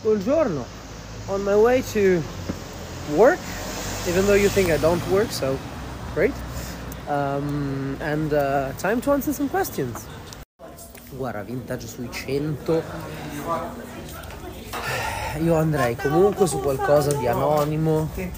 Buongiorno. 0.00 0.64
On 1.26 1.42
my 1.42 1.56
way 1.56 1.82
to 1.92 2.22
work, 3.16 3.40
even 4.06 4.24
though 4.26 4.38
you 4.38 4.48
think 4.48 4.70
I 4.70 4.78
don't 4.78 5.02
work, 5.10 5.32
so 5.32 5.58
great. 6.14 6.32
Um, 7.08 7.96
and 8.00 8.32
uh, 8.32 8.70
time 8.78 9.00
to 9.00 9.10
answer 9.10 9.32
some 9.32 9.48
questions. 9.48 10.06
Guarda, 11.10 11.42
vintage 11.42 11.88
sui 11.88 12.08
100. 12.08 12.82
Io 15.42 15.56
andrei 15.56 15.96
comunque 15.96 16.46
su 16.46 16.60
qualcosa 16.60 17.12
di 17.14 17.26
anonimo 17.26 18.10
e 18.14 18.30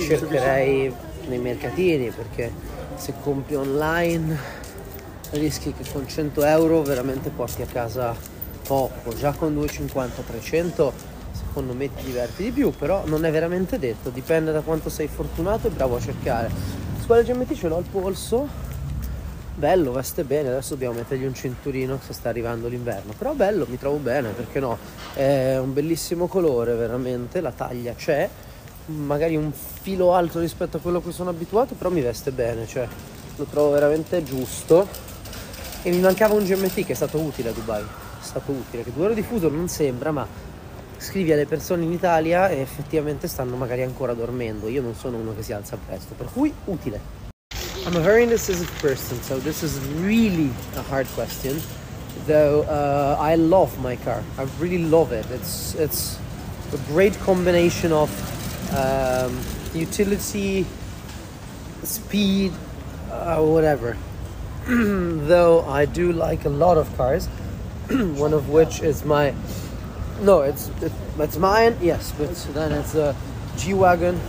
cercherei 0.00 0.94
nei 1.28 1.38
mercatini 1.38 2.10
perché 2.10 2.50
se 2.96 3.12
compri 3.22 3.54
online 3.56 4.38
rischi 5.32 5.74
che 5.74 5.84
con 5.92 6.08
100 6.08 6.42
euro 6.44 6.80
veramente 6.80 7.28
porti 7.28 7.60
a 7.60 7.66
casa 7.66 8.31
poco 8.66 9.14
già 9.14 9.32
con 9.32 9.54
250 9.54 10.22
300 10.22 10.92
secondo 11.32 11.72
me 11.74 11.92
ti 11.94 12.04
diverti 12.04 12.44
di 12.44 12.50
più 12.50 12.70
però 12.70 13.02
non 13.06 13.24
è 13.24 13.30
veramente 13.30 13.78
detto 13.78 14.10
dipende 14.10 14.52
da 14.52 14.60
quanto 14.60 14.88
sei 14.88 15.08
fortunato 15.08 15.66
e 15.66 15.70
bravo 15.70 15.96
a 15.96 16.00
cercare. 16.00 16.50
Squadra 17.00 17.32
GMT 17.32 17.54
ce 17.54 17.68
l'ho 17.68 17.76
al 17.76 17.84
polso 17.90 18.70
bello 19.54 19.92
veste 19.92 20.24
bene 20.24 20.48
adesso 20.48 20.70
dobbiamo 20.70 20.94
mettergli 20.94 21.24
un 21.24 21.34
cinturino 21.34 21.98
se 22.02 22.14
sta 22.14 22.30
arrivando 22.30 22.68
l'inverno 22.68 23.12
però 23.18 23.34
bello 23.34 23.66
mi 23.68 23.78
trovo 23.78 23.98
bene 23.98 24.30
perché 24.30 24.60
no? 24.60 24.78
È 25.12 25.58
un 25.58 25.74
bellissimo 25.74 26.26
colore 26.26 26.74
veramente 26.74 27.40
la 27.40 27.52
taglia 27.52 27.92
c'è 27.94 28.28
magari 28.86 29.36
un 29.36 29.52
filo 29.52 30.14
alto 30.14 30.40
rispetto 30.40 30.76
a 30.76 30.80
quello 30.80 30.98
a 30.98 31.02
cui 31.02 31.12
sono 31.12 31.30
abituato, 31.30 31.74
però 31.74 31.90
mi 31.90 32.00
veste 32.00 32.30
bene, 32.30 32.66
cioè 32.66 32.86
lo 33.36 33.44
trovo 33.44 33.70
veramente 33.70 34.22
giusto. 34.22 35.10
E 35.82 35.90
mi 35.90 35.98
mancava 35.98 36.34
un 36.34 36.44
GMT 36.44 36.84
che 36.84 36.92
è 36.92 36.94
stato 36.94 37.18
utile 37.18 37.48
a 37.48 37.52
Dubai, 37.52 37.84
stato 38.22 38.52
utile, 38.52 38.84
che 38.84 38.92
due 38.92 39.06
ore 39.06 39.14
di 39.14 39.22
fuso 39.22 39.48
non 39.48 39.68
sembra, 39.68 40.10
ma 40.10 40.26
scrivi 40.98 41.32
alle 41.32 41.46
persone 41.46 41.84
in 41.84 41.92
Italia 41.92 42.48
e 42.48 42.60
effettivamente 42.60 43.26
stanno 43.26 43.56
magari 43.56 43.82
ancora 43.82 44.14
dormendo. 44.14 44.68
Io 44.68 44.80
non 44.80 44.94
sono 44.94 45.16
uno 45.16 45.34
che 45.34 45.42
si 45.42 45.52
alza 45.52 45.76
presto, 45.76 46.14
per 46.14 46.28
cui 46.32 46.52
utile. 46.66 47.20
I'm 47.84 47.96
a 47.96 48.00
very 48.00 48.22
indecisive 48.22 48.70
person, 48.80 49.20
so 49.22 49.40
this 49.40 49.62
is 49.62 49.78
really 50.00 50.52
a 50.76 50.82
hard 50.82 51.06
question. 51.14 51.60
Though 52.26 52.62
uh, 52.62 53.16
I 53.18 53.34
love 53.34 53.76
my 53.80 53.96
car, 53.96 54.22
I 54.38 54.46
really 54.60 54.88
love 54.88 55.12
it. 55.12 55.26
It's 55.30 55.74
it's 55.74 56.16
a 56.72 56.78
great 56.92 57.18
combination 57.24 57.90
of 57.92 58.08
um, 58.72 59.36
utility, 59.74 60.64
speed, 61.82 62.52
uh, 63.10 63.42
whatever. 63.42 63.96
Though 64.68 65.64
I 65.66 65.86
do 65.86 66.12
like 66.12 66.44
a 66.44 66.50
lot 66.50 66.76
of 66.76 66.86
cars, 66.96 67.28
one 68.16 68.32
of 68.32 68.48
which 68.48 68.80
is 68.80 69.04
my 69.04 69.34
no, 70.20 70.42
it's 70.42 70.68
it, 70.80 70.92
it's 71.18 71.36
mine. 71.36 71.76
Yes, 71.80 72.12
but 72.16 72.34
then 72.54 72.72
it's 72.72 72.94
a 72.94 73.16
G 73.56 73.74
wagon. 73.74 74.20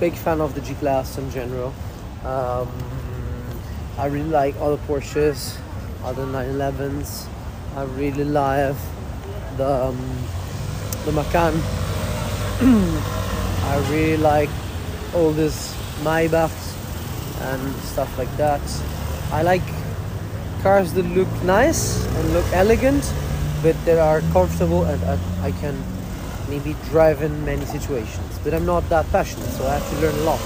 Big 0.00 0.14
fan 0.14 0.40
of 0.40 0.54
the 0.54 0.60
G 0.60 0.74
class 0.74 1.18
in 1.18 1.30
general. 1.30 1.74
Um, 2.24 2.68
I 3.98 4.06
really 4.06 4.30
like 4.30 4.54
other 4.58 4.78
Porsches, 4.88 5.58
other 6.02 6.24
911s. 6.24 7.26
I 7.76 7.84
really 7.84 8.24
love 8.24 8.80
the 9.56 9.68
um, 9.68 9.98
the 11.04 11.12
Macan. 11.12 11.54
I 13.64 13.86
really 13.90 14.16
like 14.16 14.50
all 15.14 15.32
these 15.32 15.74
Maybachs 16.02 16.72
and 17.42 17.74
stuff 17.82 18.16
like 18.16 18.34
that. 18.36 18.62
I 19.30 19.42
like 19.42 19.62
cars 20.62 20.92
that 20.92 21.06
look 21.06 21.28
nice 21.42 22.06
and 22.16 22.32
look 22.32 22.46
elegant, 22.52 23.02
but 23.62 23.74
that 23.84 23.98
are 23.98 24.20
comfortable 24.32 24.84
and 24.84 25.02
I, 25.04 25.18
I 25.48 25.50
can 25.60 25.74
maybe 26.48 26.76
drive 26.90 27.22
in 27.22 27.44
many 27.44 27.64
situations. 27.66 28.38
But 28.44 28.54
I'm 28.54 28.64
not 28.64 28.88
that 28.88 29.10
passionate, 29.10 29.50
so 29.50 29.66
I 29.66 29.74
have 29.74 29.88
to 29.90 29.96
learn 30.00 30.14
a 30.14 30.24
lot. 30.24 30.40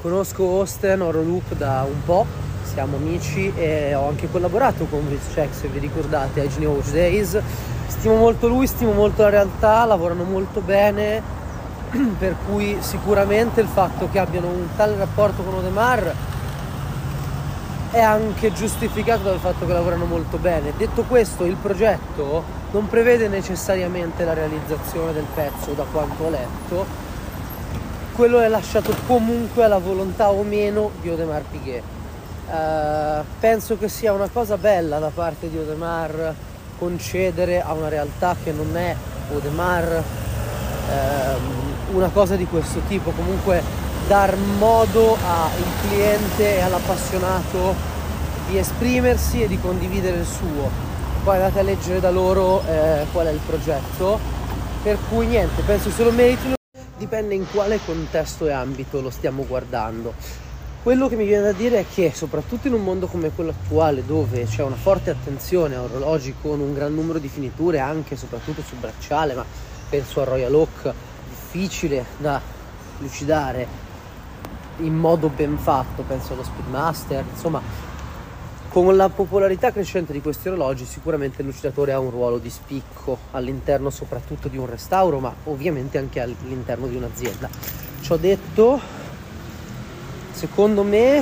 Conosco 0.00 0.44
Austin 0.60 1.02
Oroloop 1.02 1.54
da 1.56 1.84
un 1.86 2.02
po', 2.06 2.26
siamo 2.62 2.96
amici 2.96 3.52
e 3.54 3.94
ho 3.94 4.08
anche 4.08 4.30
collaborato 4.30 4.86
con 4.86 5.06
Check 5.34 5.54
se 5.54 5.68
vi 5.68 5.78
ricordate 5.78 6.40
ai 6.40 6.48
Genealogy 6.48 6.92
Days. 6.92 7.38
Stimo 7.86 8.16
molto 8.16 8.48
lui, 8.48 8.66
stimo 8.66 8.92
molto 8.92 9.22
la 9.22 9.28
realtà, 9.28 9.84
lavorano 9.84 10.24
molto 10.24 10.60
bene, 10.60 11.22
per 12.18 12.34
cui 12.48 12.78
sicuramente 12.80 13.60
il 13.60 13.68
fatto 13.68 14.08
che 14.10 14.18
abbiano 14.18 14.46
un 14.46 14.68
tale 14.74 14.96
rapporto 14.96 15.42
con 15.42 15.54
Odemar 15.54 16.14
è 17.90 18.00
anche 18.00 18.52
giustificato 18.52 19.24
dal 19.24 19.38
fatto 19.38 19.66
che 19.66 19.72
lavorano 19.72 20.04
molto 20.04 20.36
bene. 20.36 20.72
Detto 20.76 21.02
questo, 21.02 21.44
il 21.44 21.56
progetto 21.56 22.44
non 22.70 22.88
prevede 22.88 23.28
necessariamente 23.28 24.24
la 24.24 24.32
realizzazione 24.34 25.12
del 25.12 25.26
pezzo 25.34 25.72
da 25.72 25.84
quanto 25.90 26.24
ho 26.24 26.30
letto, 26.30 26.86
quello 28.14 28.40
è 28.40 28.48
lasciato 28.48 28.94
comunque 29.06 29.64
alla 29.64 29.78
volontà 29.78 30.30
o 30.30 30.42
meno 30.42 30.90
di 31.00 31.08
Odemar 31.08 31.42
Piguet. 31.50 31.82
Eh, 32.48 33.22
penso 33.40 33.76
che 33.76 33.88
sia 33.88 34.12
una 34.12 34.28
cosa 34.28 34.56
bella 34.56 34.98
da 34.98 35.10
parte 35.12 35.48
di 35.50 35.58
Odemar 35.58 36.34
concedere 36.78 37.60
a 37.60 37.72
una 37.72 37.88
realtà 37.88 38.36
che 38.42 38.52
non 38.52 38.76
è 38.76 38.94
Odemar 39.34 40.02
ehm, 40.90 41.94
una 41.94 42.08
cosa 42.08 42.36
di 42.36 42.46
questo 42.46 42.80
tipo, 42.88 43.10
comunque 43.10 43.79
dar 44.10 44.36
modo 44.36 45.16
al 45.24 45.62
cliente 45.82 46.56
e 46.56 46.60
all'appassionato 46.62 47.76
di 48.48 48.58
esprimersi 48.58 49.40
e 49.40 49.46
di 49.46 49.56
condividere 49.60 50.16
il 50.16 50.26
suo. 50.26 50.68
Poi 51.22 51.36
andate 51.36 51.60
a 51.60 51.62
leggere 51.62 52.00
da 52.00 52.10
loro 52.10 52.60
eh, 52.66 53.06
qual 53.12 53.28
è 53.28 53.30
il 53.30 53.38
progetto, 53.46 54.18
per 54.82 54.98
cui 55.08 55.26
niente, 55.26 55.62
penso 55.62 55.90
se 55.92 56.02
lo 56.02 56.10
meritino, 56.10 56.54
dipende 56.98 57.36
in 57.36 57.48
quale 57.52 57.78
contesto 57.86 58.48
e 58.48 58.50
ambito 58.50 59.00
lo 59.00 59.10
stiamo 59.10 59.46
guardando. 59.46 60.14
Quello 60.82 61.06
che 61.06 61.14
mi 61.14 61.24
viene 61.24 61.44
da 61.44 61.52
dire 61.52 61.78
è 61.78 61.84
che 61.94 62.10
soprattutto 62.12 62.66
in 62.66 62.72
un 62.72 62.82
mondo 62.82 63.06
come 63.06 63.30
quello 63.30 63.50
attuale 63.50 64.04
dove 64.04 64.44
c'è 64.44 64.64
una 64.64 64.74
forte 64.74 65.10
attenzione 65.10 65.76
a 65.76 65.82
orologi 65.82 66.34
con 66.42 66.58
un 66.58 66.74
gran 66.74 66.92
numero 66.92 67.20
di 67.20 67.28
finiture 67.28 67.78
anche 67.78 68.14
e 68.14 68.16
soprattutto 68.16 68.60
sul 68.60 68.78
bracciale, 68.78 69.34
ma 69.34 69.44
penso 69.88 70.20
a 70.20 70.24
Royal 70.24 70.52
Oak 70.52 70.92
difficile 71.28 72.06
da 72.16 72.40
lucidare 72.98 73.89
in 74.80 74.94
modo 74.94 75.28
ben 75.28 75.56
fatto, 75.58 76.02
penso 76.02 76.32
allo 76.32 76.42
Speedmaster, 76.42 77.24
insomma 77.30 77.60
con 78.70 78.94
la 78.94 79.08
popolarità 79.08 79.72
crescente 79.72 80.12
di 80.12 80.20
questi 80.20 80.48
orologi 80.48 80.84
sicuramente 80.84 81.42
il 81.42 81.48
lucidatore 81.48 81.90
ha 81.92 81.98
un 81.98 82.10
ruolo 82.10 82.38
di 82.38 82.50
spicco 82.50 83.18
all'interno 83.32 83.90
soprattutto 83.90 84.46
di 84.46 84.56
un 84.56 84.66
restauro 84.66 85.18
ma 85.18 85.34
ovviamente 85.44 85.98
anche 85.98 86.20
all'interno 86.20 86.86
di 86.86 86.94
un'azienda. 86.94 87.48
Ciò 88.00 88.16
detto, 88.16 88.80
secondo 90.30 90.84
me 90.84 91.18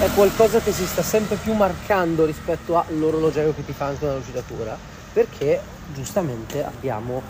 è 0.00 0.08
qualcosa 0.14 0.60
che 0.60 0.70
si 0.70 0.84
sta 0.86 1.02
sempre 1.02 1.36
più 1.36 1.54
marcando 1.54 2.26
rispetto 2.26 2.78
all'orologiaio 2.78 3.54
che 3.54 3.64
ti 3.64 3.72
fa 3.72 3.86
anche 3.86 4.04
una 4.04 4.16
lucidatura 4.16 4.76
perché 5.12 5.60
giustamente 5.94 6.62
abbiamo 6.62 7.22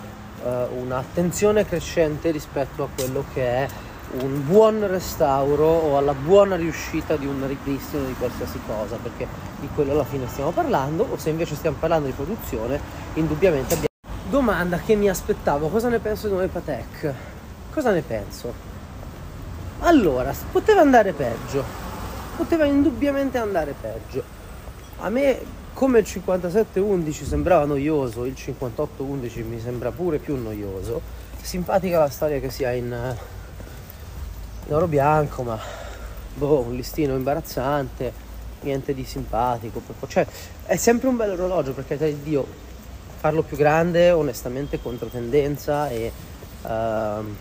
eh, 0.45 0.67
un'attenzione 0.77 1.65
crescente 1.65 2.33
rispetto 2.33 2.83
a 2.83 2.89
quello 2.95 3.25
che 3.33 3.43
è 3.45 3.69
un 4.13 4.47
buon 4.47 4.87
restauro 4.87 5.67
o 5.67 5.99
alla 5.99 6.15
buona 6.15 6.57
riuscita 6.57 7.17
di 7.17 7.27
un 7.27 7.47
ripristino 7.47 8.05
di 8.05 8.15
qualsiasi 8.15 8.59
cosa, 8.67 8.97
perché 8.97 9.27
di 9.61 9.69
quello 9.75 9.93
alla 9.93 10.05
fine 10.05 10.27
stiamo 10.29 10.51
parlando, 10.51 11.07
o 11.11 11.17
se 11.19 11.31
invece 11.31 11.55
stiamo 11.55 11.77
parlando 11.79 12.07
di 12.07 12.13
produzione, 12.13 12.81
indubbiamente 13.15 13.75
abbiamo... 13.75 13.87
Domanda 14.31 14.79
che 14.79 14.95
mi 14.95 15.09
aspettavo, 15.09 15.69
cosa 15.69 15.89
ne 15.89 15.99
penso 15.99 16.29
di 16.29 16.35
noi 16.35 16.49
Patek? 16.49 17.15
Cosa 17.71 17.91
ne 17.91 18.03
penso? 18.03 18.53
Allora, 19.81 20.35
poteva 20.51 20.81
andare 20.81 21.13
peggio, 21.13 21.65
poteva 22.37 22.65
indubbiamente 22.65 23.39
andare 23.39 23.75
peggio. 23.79 24.23
A 25.01 25.09
me 25.09 25.39
come 25.73 26.01
il 26.01 26.05
5711 26.05 27.25
sembrava 27.25 27.65
noioso, 27.65 28.25
il 28.25 28.34
5811 28.34 29.43
mi 29.45 29.61
sembra 29.61 29.91
pure 29.93 30.19
più 30.19 30.37
noioso. 30.37 31.01
Simpatica 31.41 32.01
la 32.01 32.11
storia 32.11 32.41
che 32.41 32.51
sia 32.51 32.72
in 32.72 33.16
in 33.38 33.38
oro 34.74 34.86
bianco, 34.86 35.42
ma 35.42 35.59
boh, 36.34 36.60
un 36.60 36.74
listino 36.74 37.15
imbarazzante, 37.15 38.12
niente 38.60 38.94
di 38.94 39.04
simpatico. 39.04 39.82
Cioè, 40.06 40.26
è 40.66 40.76
sempre 40.76 41.09
un 41.09 41.16
bel 41.16 41.30
orologio, 41.30 41.72
per 41.72 41.86
carità 41.86 42.06
di 42.06 42.22
Dio, 42.22 42.47
farlo 43.18 43.42
più 43.42 43.56
grande, 43.56 44.10
onestamente, 44.10 44.80
controtendenza 44.80 45.88
e 45.88 46.12
uh, 46.62 47.34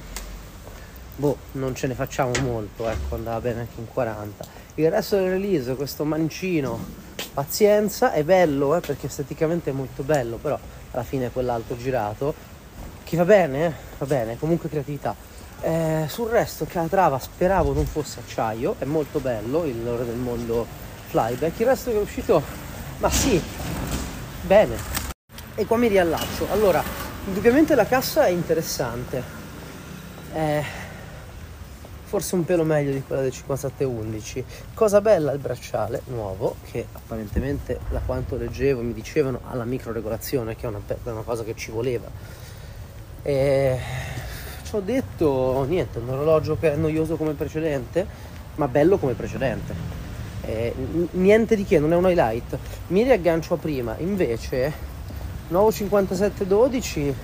boh, 1.16 1.38
non 1.54 1.76
ce 1.76 1.88
ne 1.88 1.94
facciamo 1.94 2.32
molto, 2.42 2.88
ecco, 2.88 3.16
andava 3.16 3.42
bene 3.42 3.62
anche 3.62 3.80
in 3.80 3.88
40. 3.88 4.46
Il 4.76 4.90
resto 4.90 5.18
del 5.18 5.30
release, 5.30 5.76
questo 5.76 6.06
mancino, 6.06 6.80
pazienza, 7.34 8.12
è 8.12 8.24
bello, 8.24 8.76
eh, 8.76 8.80
perché 8.80 9.08
esteticamente 9.08 9.72
è 9.72 9.74
molto 9.74 10.04
bello, 10.04 10.38
però 10.38 10.58
alla 10.92 11.04
fine 11.04 11.32
quell'alto 11.32 11.76
girato, 11.78 12.34
che 13.04 13.18
va 13.18 13.26
bene, 13.26 13.66
eh? 13.66 13.74
va 13.98 14.06
bene, 14.06 14.38
comunque 14.38 14.70
creatività. 14.70 15.16
Eh, 15.62 16.06
sul 16.08 16.30
resto 16.30 16.66
Calatrava 16.66 17.18
speravo 17.18 17.74
non 17.74 17.86
fosse 17.86 18.20
acciaio, 18.20 18.76
è 18.78 18.86
molto 18.86 19.20
bello 19.20 19.66
il 19.66 19.84
loro 19.84 20.04
del 20.04 20.16
mondo 20.16 20.66
flyback, 21.08 21.60
il 21.60 21.66
resto 21.66 21.92
che 21.92 21.98
è 21.98 22.02
uscito, 22.02 22.42
ma 23.00 23.10
sì, 23.10 23.42
bene. 24.42 24.76
E 25.56 25.66
qua 25.66 25.78
mi 25.78 25.88
riallaccio. 25.88 26.48
Allora, 26.52 26.84
indubbiamente 27.26 27.74
la 27.74 27.86
cassa 27.86 28.28
è 28.28 28.30
interessante. 28.30 29.36
È 30.32 30.64
forse 32.04 32.36
un 32.36 32.46
pelo 32.46 32.64
meglio 32.64 32.92
di 32.92 33.02
quella 33.02 33.22
del 33.22 33.32
5711. 33.32 34.46
Cosa 34.74 35.02
bella 35.02 35.32
il 35.34 35.40
bracciale 35.40 36.02
nuovo, 36.06 36.56
che 36.70 36.86
apparentemente 36.92 37.80
da 37.90 38.00
quanto 38.06 38.38
leggevo 38.38 38.82
mi 38.82 38.94
dicevano 38.94 39.42
ha 39.46 39.56
la 39.56 39.66
microregolazione, 39.66 40.56
che 40.56 40.66
è 40.66 40.70
una, 40.70 40.82
una 41.04 41.22
cosa 41.22 41.44
che 41.44 41.56
ci 41.56 41.72
voleva. 41.72 42.08
E 43.24 43.80
ci 44.68 44.76
ho 44.76 44.82
detto 44.82 45.64
niente, 45.66 46.00
un 46.00 46.10
orologio 46.10 46.58
che 46.60 46.74
è 46.74 46.76
noioso 46.76 47.16
come 47.16 47.30
il 47.30 47.38
precedente, 47.38 48.06
ma 48.56 48.68
bello 48.68 48.98
come 48.98 49.12
il 49.12 49.18
precedente. 49.18 49.74
E, 50.42 50.74
niente 51.12 51.56
di 51.56 51.64
che, 51.64 51.80
non 51.80 51.94
è 51.94 51.96
un 51.96 52.04
highlight. 52.04 52.58
Mi 52.88 53.04
riaggancio 53.04 53.54
a 53.54 53.58
prima, 53.58 53.96
invece, 54.00 54.74
nuovo 55.48 55.72
5712, 55.72 57.16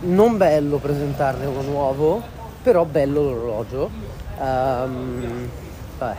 non 0.00 0.36
bello 0.36 0.78
presentarne 0.78 1.46
uno 1.46 1.62
nuovo 1.62 2.22
però 2.60 2.84
bello 2.84 3.22
l'orologio. 3.22 3.90
Um, 4.38 5.48
vabbè, 5.96 6.16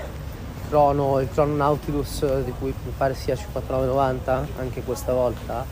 crono, 0.70 1.20
il 1.20 1.30
Chrono 1.30 1.56
Nautilus 1.56 2.44
di 2.44 2.54
cui 2.58 2.74
mi 2.86 2.94
pare 2.96 3.14
sia 3.14 3.36
59,90 3.36 4.46
anche 4.58 4.84
questa 4.84 5.12
volta. 5.12 5.66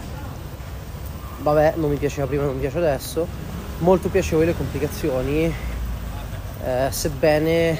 Vabbè, 1.40 1.74
non 1.78 1.90
mi 1.90 1.96
piaceva 1.96 2.28
prima, 2.28 2.44
non 2.44 2.56
mi 2.56 2.60
piace 2.60 2.78
adesso. 2.80 3.47
Molto 3.80 4.10
piacevoli 4.10 4.48
le 4.48 4.58
complicazioni, 4.58 5.54
eh, 6.64 6.88
sebbene 6.90 7.78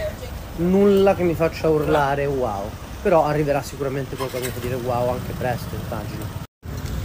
nulla 0.58 1.16
che 1.16 1.24
mi 1.24 1.34
faccia 1.34 1.70
urlare 1.70 2.28
wow. 2.28 2.70
Però 3.02 3.26
arriverà 3.26 3.64
sicuramente 3.64 4.16
qualcosa 4.16 4.44
che 4.44 4.52
fa 4.52 4.60
dire 4.60 4.76
wow 4.76 5.10
anche 5.10 5.34
presto, 5.36 5.74
immagino. 5.74 6.24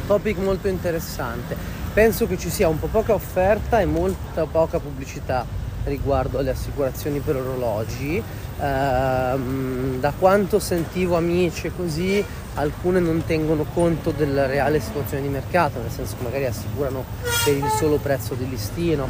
Topic 0.06 0.36
molto 0.36 0.68
interessante. 0.68 1.56
Penso 1.94 2.26
che 2.26 2.36
ci 2.36 2.50
sia 2.50 2.68
un 2.68 2.78
po' 2.78 2.88
poca 2.88 3.14
offerta 3.14 3.80
e 3.80 3.86
molta 3.86 4.44
poca 4.44 4.78
pubblicità 4.78 5.46
riguardo 5.84 6.38
alle 6.38 6.50
assicurazioni 6.50 7.20
per 7.20 7.36
orologi. 7.36 8.22
Ehm, 8.60 10.00
da 10.00 10.12
quanto 10.18 10.58
sentivo 10.58 11.16
amici 11.16 11.72
così, 11.74 12.22
alcune 12.54 13.00
non 13.00 13.24
tengono 13.24 13.64
conto 13.72 14.10
della 14.10 14.46
reale 14.46 14.80
situazione 14.80 15.22
di 15.22 15.28
mercato, 15.28 15.80
nel 15.80 15.90
senso 15.90 16.16
che 16.16 16.24
magari 16.24 16.44
assicurano 16.44 17.04
per 17.44 17.54
il 17.54 17.68
solo 17.78 17.96
prezzo 17.96 18.34
del 18.34 18.48
listino. 18.48 19.08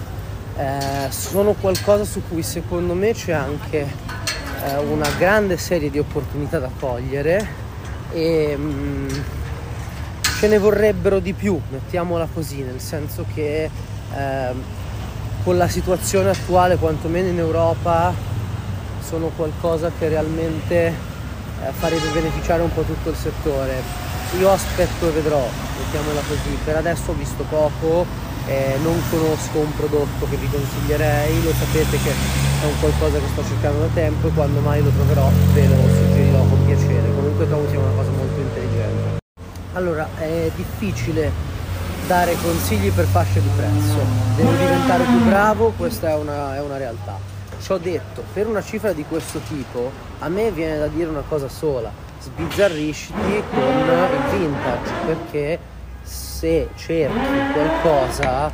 Eh, 0.57 1.11
sono 1.11 1.55
qualcosa 1.55 2.05
su 2.05 2.23
cui 2.29 2.43
secondo 2.43 2.95
me 2.95 3.13
c'è 3.13 3.33
anche 3.33 3.81
eh, 4.65 4.77
una 4.79 5.09
grande 5.19 5.57
serie 5.57 5.91
di 5.91 5.99
opportunità 5.99 6.59
da 6.59 6.71
cogliere 6.79 7.61
e 8.13 8.57
mh, 8.57 8.63
mm, 8.63 9.09
ce 10.39 10.49
ne 10.49 10.59
vorrebbero 10.59 11.19
di 11.19 11.33
più, 11.33 11.59
mettiamola 11.71 12.29
così, 12.33 12.63
nel 12.63 12.81
senso 12.81 13.25
che 13.35 13.71
eh, 14.15 14.81
con 15.43 15.57
la 15.57 15.69
situazione 15.69 16.31
attuale, 16.31 16.77
quantomeno 16.77 17.29
in 17.29 17.39
Europa, 17.39 18.13
sono 19.01 19.31
qualcosa 19.35 19.91
che 19.99 20.09
realmente 20.09 21.11
farebbe 21.71 22.09
beneficiare 22.13 22.63
un 22.63 22.73
po' 22.73 22.83
tutto 22.83 23.11
il 23.11 23.17
settore. 23.17 23.83
Io 24.39 24.51
aspetto 24.51 25.09
e 25.09 25.11
vedrò, 25.11 25.47
mettiamola 25.79 26.21
così. 26.27 26.59
Per 26.65 26.77
adesso 26.77 27.11
ho 27.11 27.15
visto 27.15 27.45
poco, 27.49 28.07
eh, 28.47 28.77
non 28.83 29.01
conosco 29.11 29.59
un 29.59 29.75
prodotto 29.77 30.27
che 30.29 30.37
vi 30.37 30.49
consiglierei, 30.49 31.43
lo 31.43 31.53
sapete 31.53 31.99
che 32.03 32.11
è 32.11 32.65
un 32.65 32.79
qualcosa 32.81 33.19
che 33.19 33.29
sto 33.31 33.45
cercando 33.47 33.81
da 33.81 33.89
tempo 33.95 34.29
e 34.29 34.31
quando 34.33 34.61
mai 34.61 34.83
lo 34.83 34.91
troverò 34.91 35.31
ve 35.53 35.67
lo 35.69 35.77
suggerirò 35.77 36.43
con 36.45 36.65
piacere. 36.67 37.15
Comunque 37.15 37.47
trovo 37.47 37.69
sia 37.69 37.79
una 37.79 37.93
cosa 37.93 38.11
molto 38.11 38.41
intelligente. 38.41 39.21
Allora, 39.75 40.09
è 40.19 40.51
difficile 40.57 41.31
dare 42.07 42.37
consigli 42.43 42.91
per 42.91 43.07
fasce 43.07 43.41
di 43.41 43.49
prezzo. 43.57 43.99
Devo 44.37 44.53
diventare 44.53 45.05
più 45.05 45.25
bravo, 45.25 45.73
questa 45.77 46.11
è 46.11 46.15
una, 46.15 46.57
è 46.57 46.61
una 46.61 46.77
realtà. 46.77 47.32
Ci 47.63 47.71
ho 47.71 47.79
detto, 47.79 48.25
per 48.33 48.49
una 48.49 48.61
cifra 48.61 48.93
di 48.93 49.05
questo 49.09 49.39
tipo, 49.39 49.93
a 50.19 50.29
me 50.29 50.51
viene 50.51 50.79
da 50.79 50.89
dire 50.89 51.09
una 51.09 51.23
cosa 51.29 51.49
sola, 51.49 51.93
sbizzarrisciti 52.21 53.15
con 53.55 53.63
il 53.63 54.37
vintage, 54.37 54.91
perché 55.07 55.59
se 56.03 56.71
cerchi 56.75 57.53
qualcosa 57.53 58.51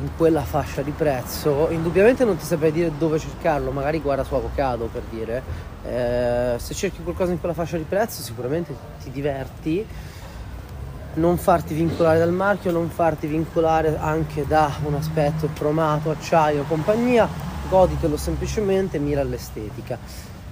in 0.00 0.08
quella 0.16 0.40
fascia 0.40 0.80
di 0.80 0.92
prezzo, 0.92 1.68
indubbiamente 1.68 2.24
non 2.24 2.38
ti 2.38 2.44
saprei 2.46 2.72
dire 2.72 2.90
dove 2.96 3.18
cercarlo, 3.18 3.70
magari 3.70 4.00
guarda 4.00 4.24
su 4.24 4.34
Avocado 4.34 4.86
per 4.86 5.02
dire, 5.10 5.42
eh, 5.84 6.54
se 6.56 6.72
cerchi 6.72 7.02
qualcosa 7.02 7.32
in 7.32 7.38
quella 7.38 7.54
fascia 7.54 7.76
di 7.76 7.84
prezzo 7.86 8.22
sicuramente 8.22 8.74
ti 9.02 9.10
diverti. 9.10 9.86
Non 11.12 11.38
farti 11.38 11.74
vincolare 11.74 12.18
dal 12.18 12.32
marchio, 12.32 12.70
non 12.70 12.88
farti 12.88 13.26
vincolare 13.26 13.98
anche 13.98 14.46
da 14.46 14.70
un 14.84 14.94
aspetto 14.94 15.50
cromato, 15.52 16.10
acciaio, 16.10 16.62
compagnia, 16.68 17.49
goditelo 17.70 18.18
semplicemente, 18.18 18.98
mira 18.98 19.22
all'estetica. 19.22 19.96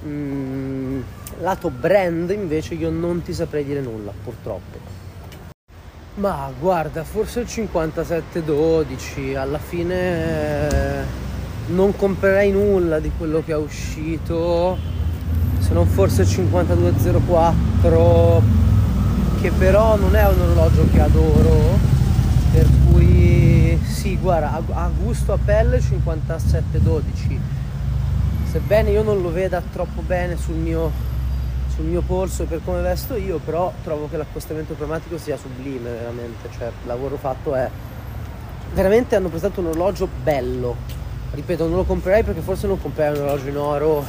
Mm, 0.07 1.01
lato 1.41 1.69
brand 1.71 2.31
invece 2.31 2.75
io 2.75 2.91
non 2.91 3.23
ti 3.23 3.35
saprei 3.35 3.65
dire 3.65 3.81
nulla, 3.81 4.13
purtroppo. 4.23 4.79
Ma 6.15 6.49
guarda, 6.59 7.03
forse 7.05 7.41
il 7.41 7.49
5712, 7.49 9.35
alla 9.35 9.59
fine 9.59 10.71
eh, 10.71 11.03
non 11.69 11.97
comprerei 11.97 12.53
nulla 12.53 13.01
di 13.01 13.11
quello 13.17 13.43
che 13.45 13.53
è 13.53 13.57
uscito, 13.57 14.77
se 15.59 15.73
non 15.73 15.87
forse 15.87 16.23
il 16.23 16.29
5204 16.29 18.43
che 19.41 19.51
però 19.53 19.97
non 19.97 20.17
è 20.17 20.27
un 20.27 20.41
orologio 20.41 20.89
che 20.91 21.01
adoro, 21.01 21.79
per 22.53 22.67
cui 22.91 23.18
sì, 23.99 24.17
guarda, 24.17 24.53
a, 24.53 24.91
gusto 24.97 25.33
a 25.33 25.39
pelle 25.45 25.81
5712. 25.81 27.41
Sebbene 28.49 28.91
io 28.91 29.03
non 29.03 29.21
lo 29.21 29.33
veda 29.33 29.61
troppo 29.73 30.03
bene 30.03 30.37
sul 30.37 30.55
mio, 30.55 30.93
sul 31.75 31.85
mio 31.85 32.01
polso 32.03 32.45
per 32.45 32.61
come 32.65 32.81
vesto 32.81 33.17
io, 33.17 33.39
però 33.39 33.73
trovo 33.83 34.09
che 34.09 34.17
l'accostamento 34.17 34.77
cromatico 34.77 35.19
sia 35.19 35.37
sublime, 35.37 35.91
veramente. 35.91 36.49
Cioè, 36.57 36.67
il 36.67 36.87
lavoro 36.87 37.17
fatto 37.17 37.57
è. 37.57 37.69
Veramente 38.73 39.17
hanno 39.17 39.31
presentato 39.31 39.61
un 39.63 39.67
orologio 39.67 40.09
bello. 40.23 40.77
Ripeto, 41.33 41.67
non 41.67 41.79
lo 41.79 41.85
comprerei 41.85 42.23
perché 42.23 42.41
forse 42.41 42.69
non 42.69 42.81
comprerei 42.81 43.19
un 43.19 43.25
orologio 43.25 43.49
in 43.49 43.57
oro 43.57 44.07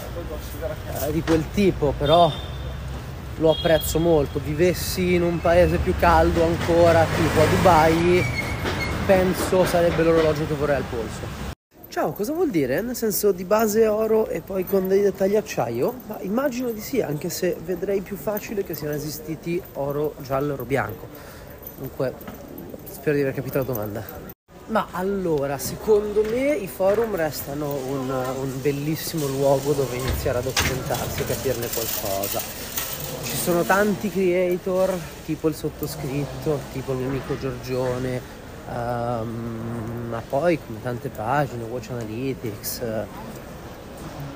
eh, 1.02 1.12
di 1.12 1.22
quel 1.24 1.46
tipo, 1.52 1.96
però 1.98 2.32
lo 3.38 3.50
apprezzo 3.50 3.98
molto. 3.98 4.40
Vivessi 4.44 5.16
in 5.16 5.24
un 5.24 5.42
paese 5.42 5.78
più 5.78 5.96
caldo 5.98 6.46
ancora, 6.46 7.04
tipo 7.16 7.42
a 7.42 7.46
Dubai, 7.46 8.40
penso 9.10 9.66
sarebbe 9.66 10.04
l'orologio 10.04 10.46
che 10.46 10.54
vorrei 10.54 10.76
al 10.76 10.84
polso. 10.88 11.48
Ciao, 11.88 12.12
cosa 12.12 12.32
vuol 12.32 12.52
dire? 12.52 12.80
Nel 12.82 12.96
senso 12.96 13.32
di 13.32 13.44
base 13.44 13.88
oro 13.88 14.28
e 14.28 14.42
poi 14.42 14.66
con 14.66 14.88
dei 14.88 15.02
dettagli 15.02 15.36
acciaio? 15.36 15.96
Ma 16.06 16.20
immagino 16.20 16.70
di 16.70 16.80
sì, 16.80 17.02
anche 17.02 17.32
se 17.32 17.58
vedrei 17.66 18.02
più 18.02 18.16
facile 18.16 18.64
che 18.64 18.76
siano 18.76 18.94
esistiti 18.94 19.60
oro 19.74 20.14
giallo 20.22 20.54
oro 20.54 20.64
bianco. 20.64 21.08
Comunque, 21.74 22.14
spero 22.88 23.16
di 23.16 23.22
aver 23.22 23.34
capito 23.34 23.58
la 23.58 23.64
domanda. 23.64 24.04
Ma 24.68 24.90
allora, 24.92 25.58
secondo 25.58 26.24
me 26.30 26.54
i 26.54 26.68
forum 26.68 27.16
restano 27.16 27.78
un, 27.88 28.12
un 28.12 28.62
bellissimo 28.62 29.26
luogo 29.26 29.74
dove 29.74 29.96
iniziare 29.96 30.38
a 30.38 30.42
documentarsi 30.42 31.22
e 31.22 31.26
capirne 31.26 31.68
qualcosa 31.74 32.78
ci 33.24 33.36
sono 33.36 33.64
tanti 33.64 34.10
creator, 34.10 34.92
tipo 35.26 35.48
il 35.50 35.56
sottoscritto, 35.56 36.60
tipo 36.72 36.94
il 36.94 36.98
mio 37.00 37.10
amico 37.10 37.38
Giorgione, 37.38 38.39
um, 38.72 40.08
ma 40.10 40.22
poi 40.28 40.60
come 40.64 40.82
tante 40.82 41.10
pagine, 41.10 41.64
Watch 41.64 41.90
Analytics, 41.92 42.82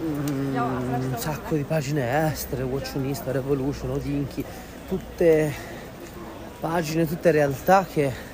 um, 0.05 0.55
un 0.55 1.15
sacco 1.17 1.55
di 1.55 1.63
pagine 1.63 2.31
estere, 2.31 2.63
Watchonista, 2.63 3.31
Revolution, 3.31 3.91
Odinchi, 3.91 4.43
tutte 4.87 5.53
pagine, 6.59 7.07
tutte 7.07 7.31
realtà 7.31 7.85
che 7.91 8.31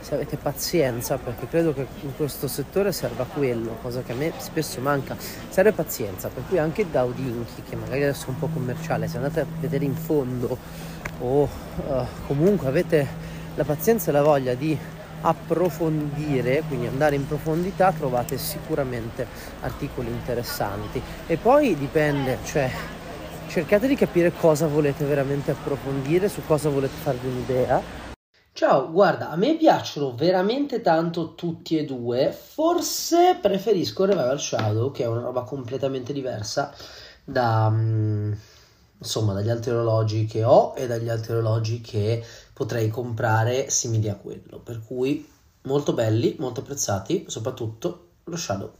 se 0.00 0.14
avete 0.14 0.36
pazienza, 0.36 1.18
perché 1.18 1.46
credo 1.46 1.72
che 1.72 1.86
in 2.00 2.16
questo 2.16 2.48
settore 2.48 2.90
serva 2.90 3.24
quello, 3.24 3.76
cosa 3.82 4.02
che 4.02 4.12
a 4.12 4.14
me 4.14 4.32
spesso 4.38 4.80
manca, 4.80 5.16
serve 5.48 5.72
pazienza, 5.72 6.28
per 6.28 6.42
cui 6.48 6.58
anche 6.58 6.90
da 6.90 7.00
Audinchi, 7.00 7.62
che 7.68 7.76
magari 7.76 8.02
adesso 8.02 8.26
è 8.26 8.28
un 8.30 8.38
po' 8.38 8.48
commerciale, 8.48 9.06
se 9.08 9.18
andate 9.18 9.40
a 9.40 9.46
vedere 9.60 9.84
in 9.84 9.94
fondo 9.94 10.56
o 11.20 11.42
uh, 11.42 11.48
comunque 12.26 12.66
avete 12.66 13.06
la 13.54 13.64
pazienza 13.64 14.10
e 14.10 14.12
la 14.12 14.22
voglia 14.22 14.54
di 14.54 14.76
approfondire, 15.22 16.62
quindi 16.66 16.86
andare 16.86 17.16
in 17.16 17.26
profondità, 17.26 17.92
trovate 17.92 18.38
sicuramente 18.38 19.26
articoli 19.60 20.08
interessanti. 20.08 21.00
E 21.26 21.36
poi 21.36 21.76
dipende, 21.76 22.38
cioè 22.44 22.70
cercate 23.48 23.86
di 23.86 23.96
capire 23.96 24.32
cosa 24.32 24.66
volete 24.66 25.04
veramente 25.04 25.50
approfondire, 25.50 26.28
su 26.28 26.42
cosa 26.46 26.68
volete 26.68 26.94
farvi 27.02 27.26
un'idea 27.26 28.00
Ciao, 28.52 28.90
guarda, 28.90 29.30
a 29.30 29.36
me 29.36 29.56
piacciono 29.56 30.14
veramente 30.14 30.82
tanto 30.82 31.34
tutti 31.34 31.78
e 31.78 31.84
due. 31.86 32.30
Forse 32.30 33.38
preferisco 33.40 34.04
Revival 34.04 34.38
Shadow, 34.38 34.90
che 34.90 35.04
è 35.04 35.06
una 35.06 35.22
roba 35.22 35.44
completamente 35.44 36.12
diversa 36.12 36.74
da, 37.24 37.70
mm, 37.70 38.32
insomma, 39.00 39.32
dagli 39.32 39.48
altri 39.48 39.70
orologi 39.72 40.26
che 40.26 40.44
ho 40.44 40.74
e 40.76 40.86
dagli 40.86 41.08
altri 41.08 41.32
orologi 41.32 41.80
che 41.80 42.24
potrei 42.52 42.88
comprare 42.88 43.70
simili 43.70 44.08
a 44.08 44.16
quello. 44.16 44.60
Per 44.60 44.82
cui 44.84 45.28
molto 45.62 45.92
belli, 45.92 46.36
molto 46.38 46.60
apprezzati, 46.60 47.24
soprattutto 47.26 48.08
lo 48.24 48.36
Shadow. 48.36 48.72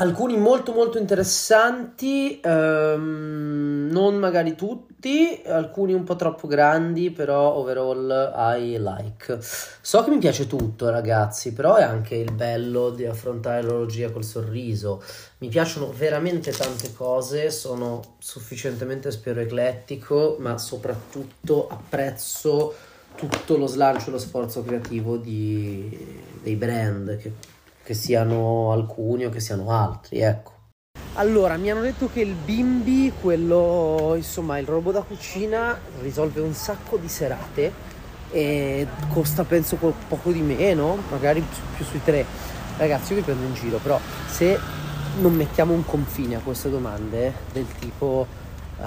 Alcuni 0.00 0.36
molto 0.36 0.72
molto 0.72 0.96
interessanti, 0.96 2.38
ehm, 2.40 3.88
non 3.90 4.14
magari 4.14 4.54
tutti, 4.54 5.42
alcuni 5.44 5.92
un 5.92 6.04
po' 6.04 6.14
troppo 6.14 6.46
grandi, 6.46 7.10
però 7.10 7.54
overall 7.54 8.32
I 8.36 8.78
like. 8.78 9.38
So 9.40 10.04
che 10.04 10.10
mi 10.10 10.18
piace 10.18 10.46
tutto 10.46 10.88
ragazzi, 10.88 11.52
però 11.52 11.74
è 11.74 11.82
anche 11.82 12.14
il 12.14 12.30
bello 12.30 12.90
di 12.90 13.06
affrontare 13.06 13.62
l'orologia 13.62 14.12
col 14.12 14.22
sorriso. 14.22 15.02
Mi 15.38 15.48
piacciono 15.48 15.92
veramente 15.92 16.52
tante 16.52 16.92
cose, 16.94 17.50
sono 17.50 18.00
sufficientemente 18.18 19.10
spero 19.10 19.40
eclettico, 19.40 20.36
ma 20.38 20.58
soprattutto 20.58 21.66
apprezzo 21.68 22.72
tutto 23.16 23.56
lo 23.56 23.66
slancio 23.66 24.10
e 24.10 24.12
lo 24.12 24.18
sforzo 24.18 24.62
creativo 24.62 25.16
di, 25.16 26.22
dei 26.40 26.54
brand 26.54 27.16
che 27.16 27.56
che 27.88 27.94
siano 27.94 28.70
alcuni 28.70 29.24
o 29.24 29.30
che 29.30 29.40
siano 29.40 29.70
altri, 29.70 30.20
ecco. 30.20 30.52
Allora, 31.14 31.56
mi 31.56 31.70
hanno 31.70 31.80
detto 31.80 32.10
che 32.12 32.20
il 32.20 32.34
bimbi, 32.34 33.10
quello, 33.18 34.12
insomma, 34.14 34.58
il 34.58 34.66
robot 34.66 34.92
da 34.92 35.00
cucina, 35.00 35.80
risolve 36.02 36.42
un 36.42 36.52
sacco 36.52 36.98
di 36.98 37.08
serate 37.08 37.72
e 38.30 38.86
costa 39.08 39.44
penso 39.44 39.76
poco 39.76 40.30
di 40.32 40.42
meno, 40.42 40.98
magari 41.08 41.42
più 41.76 41.82
sui 41.86 42.02
tre. 42.04 42.26
Ragazzi, 42.76 43.14
io 43.14 43.20
vi 43.20 43.24
prendo 43.24 43.46
in 43.46 43.54
giro, 43.54 43.78
però 43.78 43.98
se 44.26 44.58
non 45.22 45.32
mettiamo 45.32 45.72
un 45.72 45.86
confine 45.86 46.34
a 46.34 46.40
queste 46.40 46.68
domande 46.68 47.32
del 47.54 47.66
tipo 47.78 48.26
uh, 48.76 48.84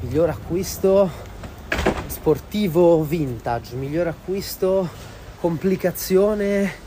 miglior 0.00 0.28
acquisto 0.28 1.10
sportivo 2.08 3.02
vintage, 3.04 3.74
miglior 3.74 4.08
acquisto 4.08 4.86
complicazione 5.40 6.83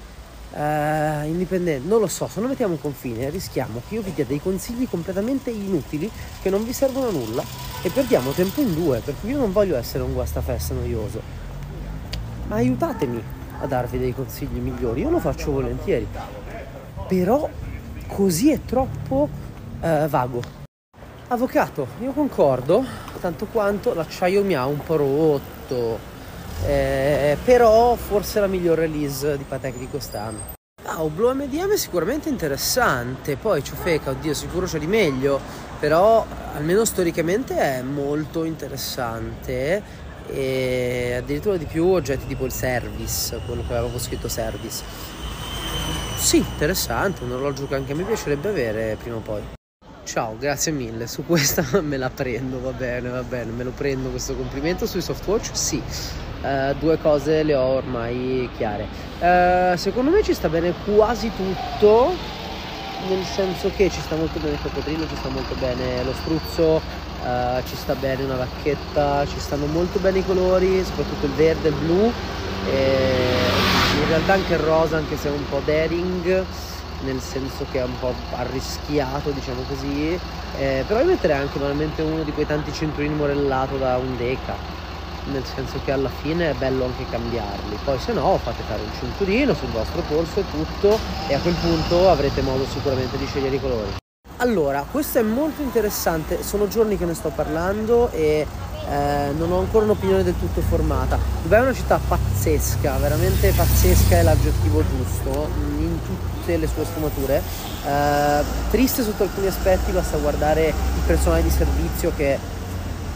uh, 0.52 1.26
indipendente, 1.26 1.88
non 1.88 2.00
lo 2.00 2.08
so, 2.08 2.28
se 2.28 2.40
non 2.40 2.50
mettiamo 2.50 2.74
un 2.74 2.82
confine 2.82 3.30
rischiamo 3.30 3.82
che 3.88 3.96
io 3.96 4.02
vi 4.02 4.14
dia 4.14 4.26
dei 4.26 4.42
consigli 4.42 4.88
completamente 4.90 5.50
inutili 5.50 6.10
che 6.42 6.50
non 6.50 6.64
vi 6.64 6.74
servono 6.74 7.08
a 7.08 7.12
nulla 7.12 7.44
e 7.82 7.90
perdiamo 7.90 8.32
tempo 8.32 8.62
in 8.62 8.74
due, 8.74 9.00
perché 9.00 9.28
io 9.28 9.38
non 9.38 9.52
voglio 9.52 9.78
essere 9.78 10.04
un 10.04 10.14
guastafeste 10.14 10.74
noioso. 10.74 11.22
Ma 12.48 12.56
aiutatemi 12.56 13.22
a 13.60 13.66
darvi 13.66 13.98
dei 13.98 14.14
consigli 14.14 14.58
migliori, 14.58 15.02
io 15.02 15.10
lo 15.10 15.20
faccio 15.20 15.52
volentieri. 15.52 16.08
Però 17.08 17.50
così 18.08 18.52
è 18.52 18.60
troppo 18.66 19.30
uh, 19.80 20.08
vago. 20.08 20.42
Avvocato, 21.30 21.88
io 22.00 22.12
concordo, 22.14 22.84
tanto 23.20 23.48
quanto 23.48 23.94
l'acciaio 23.94 24.44
mi 24.44 24.56
ha 24.56 24.66
un 24.66 24.82
po' 24.82 24.96
rotto, 24.96 26.00
eh, 26.66 27.38
però 27.44 27.96
forse 27.96 28.40
la 28.40 28.48
miglior 28.48 28.78
release 28.78 29.38
di 29.38 29.44
Patek 29.44 29.78
di 29.78 29.88
quest'anno. 29.88 30.56
Ah, 30.84 31.04
Oblo 31.04 31.34
MDM 31.34 31.74
è 31.74 31.78
sicuramente 31.78 32.30
interessante, 32.30 33.36
poi 33.36 33.64
Ciofeca, 33.64 34.12
oddio, 34.12 34.34
sicuro 34.34 34.66
c'è 34.66 34.80
di 34.80 34.88
meglio, 34.88 35.40
però 35.80 36.26
almeno 36.54 36.86
storicamente 36.86 37.58
è 37.58 37.82
molto 37.82 38.44
interessante 38.46 40.06
e 40.28 41.16
addirittura 41.18 41.58
di 41.58 41.66
più 41.66 41.86
oggetti 41.88 42.26
tipo 42.28 42.46
il 42.46 42.54
service, 42.54 43.40
quello 43.46 43.64
che 43.68 43.76
avevo 43.76 44.00
scritto 44.00 44.28
service. 44.28 44.84
Sì, 46.16 46.38
interessante, 46.38 47.24
un 47.24 47.32
orologio 47.32 47.68
che 47.68 47.76
anche 47.76 47.92
a 47.92 47.96
me 47.96 48.04
piacerebbe 48.04 48.50
avere 48.50 48.98
prima 49.00 49.18
o 49.18 49.20
poi. 49.20 49.57
Ciao, 50.08 50.38
grazie 50.40 50.72
mille, 50.72 51.06
su 51.06 51.26
questa 51.26 51.66
me 51.84 51.98
la 51.98 52.10
prendo, 52.10 52.62
va 52.62 52.72
bene, 52.72 53.10
va 53.10 53.24
bene, 53.24 53.52
me 53.52 53.66
lo 53.66 53.72
prendo 53.72 54.08
questo 54.08 54.36
complimento. 54.36 54.86
Sui 54.86 55.02
softwatch, 55.02 55.50
sì, 55.52 55.84
uh, 56.44 56.74
due 56.80 56.98
cose 56.98 57.44
le 57.44 57.54
ho 57.54 57.66
ormai 57.66 58.50
chiare. 58.56 58.88
Uh, 59.20 59.76
secondo 59.76 60.10
me 60.10 60.24
ci 60.24 60.34
sta 60.34 60.48
bene 60.48 60.74
quasi 60.86 61.30
tutto, 61.36 62.16
nel 63.10 63.26
senso 63.26 63.70
che 63.76 63.90
ci 63.90 64.00
sta 64.00 64.16
molto 64.16 64.40
bene 64.40 64.54
il 64.54 64.62
coccodrillo, 64.62 65.10
ci 65.10 65.16
sta 65.18 65.28
molto 65.28 65.56
bene 65.56 66.02
lo 66.06 66.14
struzzo, 66.14 66.76
uh, 66.76 67.62
ci 67.68 67.76
sta 67.76 67.94
bene 67.94 68.24
una 68.24 68.38
vacchetta, 68.38 69.28
ci 69.28 69.40
stanno 69.40 69.66
molto 69.66 70.00
bene 70.00 70.20
i 70.20 70.26
colori, 70.26 70.86
soprattutto 70.86 71.26
il 71.26 71.34
verde 71.34 71.68
il 71.68 71.76
blu, 71.76 72.06
in 72.06 74.08
realtà 74.08 74.34
anche 74.34 74.54
il 74.54 74.60
rosa, 74.60 74.96
anche 74.96 75.18
se 75.18 75.28
è 75.28 75.32
un 75.32 75.50
po' 75.50 75.62
daring 75.66 76.46
nel 77.04 77.20
senso 77.20 77.66
che 77.72 77.80
è 77.80 77.84
un 77.84 78.00
po' 78.00 78.14
arrischiato, 78.36 79.30
diciamo 79.32 79.62
così, 79.68 80.20
eh, 80.58 80.84
però 80.88 81.00
io 81.02 81.06
metterei 81.08 81.38
anche 81.38 81.60
banalmente 81.60 82.02
uno 82.02 82.24
di 82.24 82.32
quei 82.32 82.46
tanti 82.46 82.72
cinturini 82.72 83.14
morellato 83.14 83.78
da 83.78 83.98
un 83.98 84.18
deca, 84.18 84.56
nel 85.32 85.44
senso 85.44 85.80
che 85.84 85.92
alla 85.92 86.10
fine 86.10 86.52
è 86.52 86.54
bello 86.54 86.86
anche 86.86 87.06
cambiarli, 87.10 87.78
poi 87.84 88.00
se 88.00 88.14
no 88.14 88.38
fate 88.38 88.64
fare 88.64 88.82
un 88.82 88.92
cinturino 88.98 89.54
sul 89.54 89.70
vostro 89.70 90.02
polso 90.02 90.40
e 90.40 90.46
tutto 90.50 90.98
e 91.28 91.34
a 91.34 91.40
quel 91.40 91.56
punto 91.56 92.10
avrete 92.10 92.42
modo 92.42 92.66
sicuramente 92.66 93.18
di 93.18 93.26
scegliere 93.26 93.56
i 93.56 93.60
colori. 93.60 93.96
Allora, 94.38 94.86
questo 94.90 95.20
è 95.20 95.24
molto 95.24 95.62
interessante, 95.62 96.44
sono 96.44 96.68
giorni 96.68 96.96
che 96.96 97.06
ne 97.06 97.16
sto 97.16 97.30
parlando 97.30 98.12
e 98.12 98.46
eh, 98.90 99.34
non 99.38 99.52
ho 99.52 99.60
ancora 99.60 99.84
un'opinione 99.84 100.24
del 100.24 100.36
tutto 100.40 100.62
formata. 100.62 101.20
Dubai 101.42 101.60
è 101.60 101.62
una 101.64 101.74
città 101.74 102.00
pazzesca, 102.06 102.98
veramente 102.98 103.52
pazzesca 103.52 104.18
è 104.18 104.24
l'aggettivo 104.24 104.82
giusto, 104.82 105.50
in 105.78 106.00
tutte 106.06 106.58
le 106.58 106.68
sue 106.68 106.86
sfumature. 106.86 107.42
Eh, 107.86 108.44
triste 108.70 109.04
sotto 109.04 109.24
alcuni 109.24 109.48
aspetti, 109.48 109.92
basta 109.92 110.18
guardare 110.18 110.68
il 110.68 111.02
personale 111.06 111.44
di 111.44 111.50
servizio 111.50 112.14
che 112.16 112.56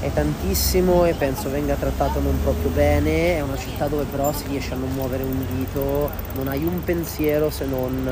è 0.01 0.11
tantissimo 0.11 1.05
e 1.05 1.13
penso 1.13 1.49
venga 1.49 1.75
trattato 1.75 2.19
non 2.19 2.37
proprio 2.43 2.69
bene. 2.71 3.37
È 3.37 3.41
una 3.41 3.57
città 3.57 3.87
dove 3.87 4.03
però 4.03 4.33
si 4.33 4.47
riesce 4.47 4.73
a 4.73 4.77
non 4.77 4.91
muovere 4.93 5.23
un 5.23 5.45
dito, 5.55 6.09
non 6.33 6.49
hai 6.49 6.63
un 6.65 6.83
pensiero 6.83 7.49
se 7.49 7.65
non 7.65 8.09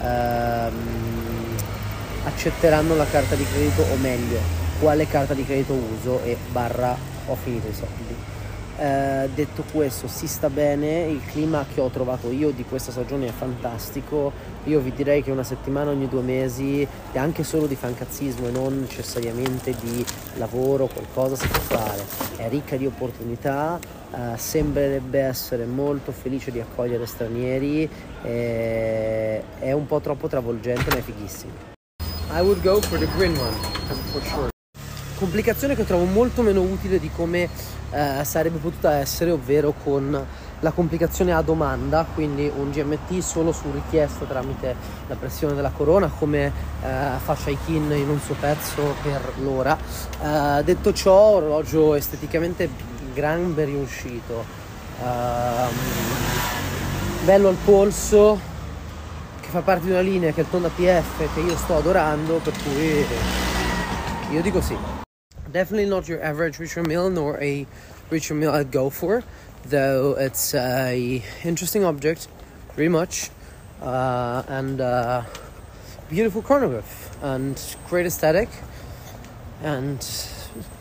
ehm, 0.00 0.72
accetteranno 2.24 2.96
la 2.96 3.06
carta 3.06 3.34
di 3.34 3.44
credito 3.44 3.82
o 3.82 3.96
meglio 3.96 4.65
quale 4.78 5.06
carta 5.06 5.34
di 5.34 5.44
credito 5.44 5.72
uso 5.72 6.22
e 6.22 6.36
barra 6.50 6.96
ho 7.26 7.34
finito 7.34 7.68
i 7.68 7.72
soldi. 7.72 8.34
Eh, 8.78 9.30
detto 9.34 9.64
questo, 9.72 10.06
si 10.06 10.26
sta 10.26 10.50
bene, 10.50 11.04
il 11.04 11.22
clima 11.24 11.64
che 11.72 11.80
ho 11.80 11.88
trovato 11.88 12.30
io 12.30 12.50
di 12.50 12.62
questa 12.64 12.90
stagione 12.90 13.28
è 13.28 13.32
fantastico, 13.32 14.30
io 14.64 14.80
vi 14.80 14.92
direi 14.92 15.22
che 15.22 15.30
una 15.30 15.44
settimana 15.44 15.90
ogni 15.90 16.08
due 16.08 16.20
mesi 16.20 16.82
e 17.12 17.18
anche 17.18 17.42
solo 17.42 17.66
di 17.66 17.74
fancazzismo 17.74 18.48
e 18.48 18.50
non 18.50 18.80
necessariamente 18.80 19.74
di 19.80 20.04
lavoro, 20.34 20.88
qualcosa 20.88 21.36
si 21.36 21.48
può 21.48 21.78
fare, 21.78 22.04
è 22.36 22.50
ricca 22.50 22.76
di 22.76 22.84
opportunità, 22.84 23.78
eh, 24.12 24.36
sembrerebbe 24.36 25.20
essere 25.20 25.64
molto 25.64 26.12
felice 26.12 26.50
di 26.50 26.60
accogliere 26.60 27.06
stranieri, 27.06 27.88
eh, 28.24 29.42
è 29.58 29.72
un 29.72 29.86
po' 29.86 30.00
troppo 30.00 30.28
travolgente 30.28 30.90
ma 30.90 30.96
è 30.96 31.00
fighissimo. 31.00 31.74
I 32.28 32.40
would 32.42 32.60
go 32.60 32.78
for 32.82 32.98
the 32.98 33.08
green 33.16 33.34
one, 33.38 33.54
for 34.12 34.22
sure 34.22 34.54
complicazione 35.16 35.74
che 35.74 35.84
trovo 35.84 36.04
molto 36.04 36.42
meno 36.42 36.60
utile 36.60 36.98
di 36.98 37.10
come 37.14 37.48
eh, 37.90 38.24
sarebbe 38.24 38.58
potuta 38.58 38.94
essere, 38.94 39.30
ovvero 39.30 39.74
con 39.82 40.26
la 40.60 40.70
complicazione 40.70 41.34
a 41.34 41.42
domanda, 41.42 42.06
quindi 42.14 42.50
un 42.54 42.70
GMT 42.70 43.18
solo 43.18 43.52
su 43.52 43.70
richiesta 43.72 44.24
tramite 44.24 44.74
la 45.06 45.14
pressione 45.16 45.54
della 45.54 45.70
corona, 45.70 46.08
come 46.08 46.46
eh, 46.46 46.52
fa 47.22 47.34
Shaikin 47.34 47.92
in 47.92 48.08
un 48.08 48.20
suo 48.20 48.34
pezzo 48.38 48.94
per 49.02 49.20
l'ora. 49.42 49.76
Eh, 50.22 50.62
detto 50.64 50.92
ciò, 50.92 51.12
orologio 51.12 51.94
esteticamente 51.94 52.68
gran 53.12 53.54
ben 53.54 53.66
riuscito, 53.66 54.44
ehm, 55.02 55.74
bello 57.24 57.48
al 57.48 57.56
polso, 57.64 58.38
che 59.40 59.48
fa 59.48 59.60
parte 59.60 59.86
di 59.86 59.90
una 59.90 60.00
linea 60.00 60.32
che 60.32 60.40
è 60.40 60.44
il 60.44 60.50
Tonda 60.50 60.68
PF 60.68 61.34
che 61.34 61.40
io 61.40 61.56
sto 61.56 61.76
adorando, 61.76 62.40
per 62.42 62.52
cui 62.62 63.04
io 64.32 64.42
dico 64.42 64.60
sì. 64.60 64.95
Definitely 65.56 65.88
not 65.88 66.06
your 66.06 66.22
average 66.22 66.58
Richard 66.58 66.86
Mill 66.86 67.08
nor 67.08 67.40
a 67.40 67.66
Richard 68.10 68.34
Mill 68.34 68.52
I'd 68.52 68.70
go 68.70 68.90
for, 68.90 69.24
though 69.64 70.14
it's 70.18 70.54
a 70.54 71.24
interesting 71.44 71.82
object, 71.82 72.28
very 72.74 72.90
much, 72.90 73.30
uh, 73.80 74.42
and 74.48 74.78
uh, 74.82 75.22
beautiful 76.10 76.42
chronograph 76.42 77.16
and 77.22 77.58
great 77.88 78.04
aesthetic 78.04 78.50
and 79.62 80.02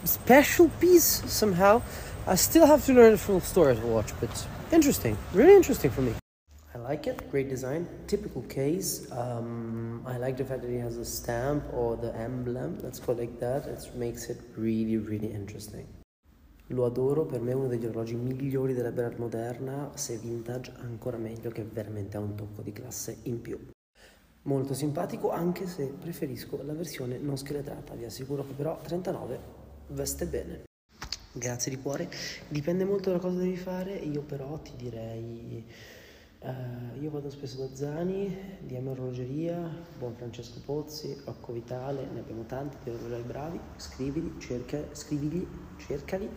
special 0.03 0.67
piece 0.81 1.23
somehow. 1.31 1.81
I 2.27 2.35
still 2.35 2.65
have 2.65 2.85
to 2.87 2.93
learn 2.93 3.13
the 3.13 3.17
full 3.17 3.39
story 3.39 3.77
to 3.77 3.87
watch, 3.87 4.11
but 4.19 4.45
interesting, 4.73 5.17
really 5.31 5.55
interesting 5.55 5.89
for 5.89 6.01
me. 6.01 6.15
I 6.75 6.77
like 6.77 7.07
it, 7.07 7.29
great 7.31 7.47
design, 7.47 7.87
typical 8.05 8.41
case. 8.49 9.07
Um, 9.09 10.03
I 10.05 10.17
like 10.17 10.35
the 10.35 10.43
fact 10.43 10.61
that 10.63 10.69
it 10.69 10.81
has 10.81 10.97
a 10.97 11.05
stamp 11.05 11.63
or 11.73 11.95
the 11.95 12.13
emblem, 12.17 12.79
let's 12.83 12.99
call 12.99 13.17
it 13.19 13.39
that. 13.39 13.65
It 13.65 13.95
makes 13.95 14.27
it 14.29 14.41
really, 14.57 14.97
really 14.97 15.31
interesting. 15.31 15.87
Lo 16.67 16.83
adoro, 16.83 17.25
per 17.25 17.39
me 17.39 17.51
è 17.51 17.53
uno 17.53 17.67
degli 17.67 17.85
orologi 17.85 18.15
migliori 18.15 18.73
della 18.73 18.91
brand 18.91 19.17
moderna, 19.19 19.91
se 19.93 20.17
vintage 20.17 20.73
ancora 20.81 21.15
meglio 21.15 21.49
che 21.49 21.63
veramente 21.63 22.17
ha 22.17 22.19
un 22.19 22.35
tocco 22.35 22.61
di 22.61 22.73
classe 22.73 23.19
in 23.23 23.39
più. 23.39 23.57
Molto 24.41 24.73
simpatico 24.73 25.31
anche 25.31 25.67
se 25.67 25.85
preferisco 25.85 26.61
la 26.61 26.73
versione 26.73 27.17
non 27.19 27.37
scheletrata, 27.37 27.93
vi 27.93 28.03
assicuro 28.03 28.45
che 28.45 28.51
però 28.51 28.77
39 28.81 29.39
veste 29.87 30.25
bene. 30.25 30.63
Grazie 31.31 31.71
di 31.71 31.81
cuore, 31.81 32.09
dipende 32.49 32.83
molto 32.83 33.11
da 33.11 33.19
cosa 33.19 33.37
devi 33.37 33.55
fare, 33.55 33.93
io 33.93 34.21
però 34.21 34.57
ti 34.57 34.73
direi 34.75 35.65
Uh, 36.39 37.01
io 37.01 37.09
vado 37.09 37.29
spesso 37.29 37.57
da 37.57 37.73
Zani, 37.73 38.59
DM 38.61 38.87
Orologeria, 38.89 39.57
buon 39.97 40.13
Francesco 40.13 40.59
Pozzi, 40.63 41.19
Rocco 41.25 41.53
Vitale, 41.53 42.07
ne 42.13 42.19
abbiamo 42.19 42.43
tanti 42.45 42.77
di 42.83 42.89
orologiai 42.91 43.23
bravi, 43.23 43.59
scrivili, 43.77 44.39
cerca, 44.39 44.79
scrivigli, 44.91 45.47
cercali 45.77 46.29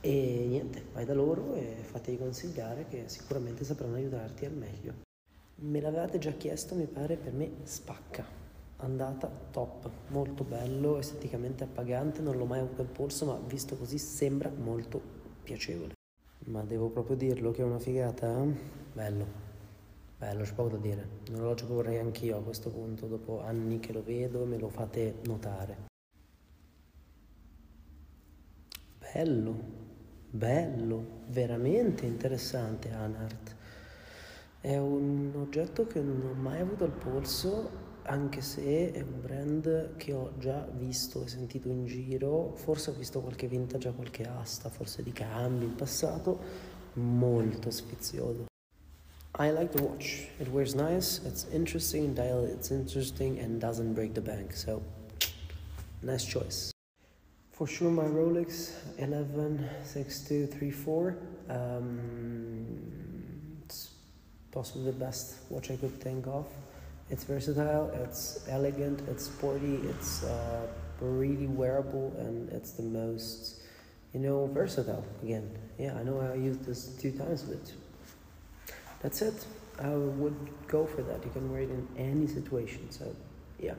e 0.00 0.46
niente, 0.48 0.86
vai 0.92 1.04
da 1.04 1.14
loro 1.14 1.54
e 1.54 1.76
fatevi 1.80 2.18
consigliare 2.18 2.86
che 2.88 3.04
sicuramente 3.06 3.64
sapranno 3.64 3.96
aiutarti 3.96 4.44
al 4.46 4.52
meglio. 4.52 4.94
Me 5.56 5.80
l'avevate 5.80 6.18
già 6.18 6.32
chiesto, 6.32 6.74
mi 6.74 6.86
pare, 6.86 7.16
per 7.16 7.32
me 7.32 7.50
spacca. 7.62 8.24
Andata 8.78 9.30
top, 9.50 9.90
molto 10.08 10.44
bello, 10.44 10.98
esteticamente 10.98 11.64
appagante, 11.64 12.20
non 12.20 12.36
l'ho 12.36 12.44
mai 12.44 12.60
avuto 12.60 12.82
al 12.82 12.88
polso, 12.88 13.24
ma 13.26 13.40
visto 13.46 13.76
così 13.76 13.96
sembra 13.96 14.50
molto 14.50 15.00
piacevole. 15.42 15.95
Ma 16.46 16.62
devo 16.62 16.90
proprio 16.90 17.16
dirlo 17.16 17.50
che 17.50 17.62
è 17.62 17.64
una 17.64 17.80
figata? 17.80 18.40
Eh? 18.40 18.54
Bello, 18.92 19.26
bello, 20.16 20.44
c'è 20.44 20.54
poco 20.54 20.70
da 20.70 20.76
dire. 20.76 21.08
Un 21.30 21.36
orologio 21.36 21.66
che 21.66 21.72
vorrei 21.72 21.98
anch'io 21.98 22.38
a 22.38 22.42
questo 22.42 22.70
punto, 22.70 23.06
dopo 23.06 23.42
anni 23.42 23.80
che 23.80 23.92
lo 23.92 24.02
vedo 24.04 24.44
me 24.44 24.56
lo 24.56 24.68
fate 24.68 25.16
notare. 25.24 25.76
Bello, 28.98 29.56
bello, 30.30 31.04
veramente 31.30 32.06
interessante 32.06 32.92
Anart. 32.92 33.54
È 34.60 34.76
un 34.76 35.32
oggetto 35.34 35.88
che 35.88 36.00
non 36.00 36.30
ho 36.30 36.40
mai 36.40 36.60
avuto 36.60 36.84
al 36.84 36.92
polso 36.92 37.85
anche 38.06 38.40
se 38.40 38.92
è 38.92 39.00
un 39.00 39.20
brand 39.20 39.96
che 39.96 40.12
ho 40.12 40.32
già 40.38 40.64
visto 40.72 41.24
e 41.24 41.28
sentito 41.28 41.68
in 41.68 41.86
giro, 41.86 42.52
forse 42.54 42.90
ho 42.90 42.94
visto 42.94 43.20
qualche 43.20 43.48
vintage, 43.48 43.92
qualche 43.92 44.22
asta, 44.24 44.68
forse 44.68 45.02
di 45.02 45.10
cambi 45.12 45.64
in 45.64 45.74
passato, 45.74 46.38
molto 46.94 47.70
sfizioso. 47.70 48.46
I 49.38 49.50
like 49.50 49.76
the 49.76 49.82
watch. 49.82 50.28
It 50.38 50.48
wears 50.48 50.74
nice, 50.74 51.20
it's 51.26 51.46
interesting, 51.52 52.14
dial 52.14 52.44
it's 52.44 52.70
interesting 52.70 53.38
and 53.38 53.60
doesn't 53.60 53.92
break 53.92 54.14
the 54.14 54.22
bank. 54.22 54.54
So, 54.54 54.80
nice 56.02 56.24
choice. 56.24 56.70
For 57.50 57.66
sure 57.66 57.90
my 57.90 58.04
Rolex 58.04 58.72
116234 58.98 61.16
um, 61.48 63.62
it's 63.64 63.90
possibly 64.50 64.90
the 64.90 64.92
best 64.92 65.36
watch 65.50 65.70
I 65.70 65.76
could 65.76 66.00
think 66.00 66.26
of. 66.26 66.46
It's 67.08 67.22
versatile, 67.24 67.90
it's 68.02 68.44
elegant, 68.48 69.00
it's 69.08 69.26
sporty, 69.26 69.78
it's 69.90 70.24
uh, 70.24 70.66
really 71.00 71.46
wearable, 71.46 72.12
and 72.18 72.50
it's 72.50 72.72
the 72.72 72.82
most, 72.82 73.60
you 74.12 74.18
know, 74.20 74.46
versatile. 74.48 75.04
Again, 75.22 75.48
yeah, 75.78 75.94
I 75.94 76.02
know 76.02 76.20
I 76.20 76.34
used 76.34 76.64
this 76.64 76.86
two 77.00 77.12
times, 77.12 77.42
but 77.42 77.72
that's 79.00 79.22
it. 79.22 79.46
I 79.78 79.90
would 79.90 80.36
go 80.66 80.84
for 80.86 81.02
that. 81.02 81.24
You 81.24 81.30
can 81.30 81.50
wear 81.50 81.60
it 81.60 81.70
in 81.70 81.86
any 81.96 82.26
situation. 82.26 82.90
So, 82.90 83.14
yeah. 83.60 83.74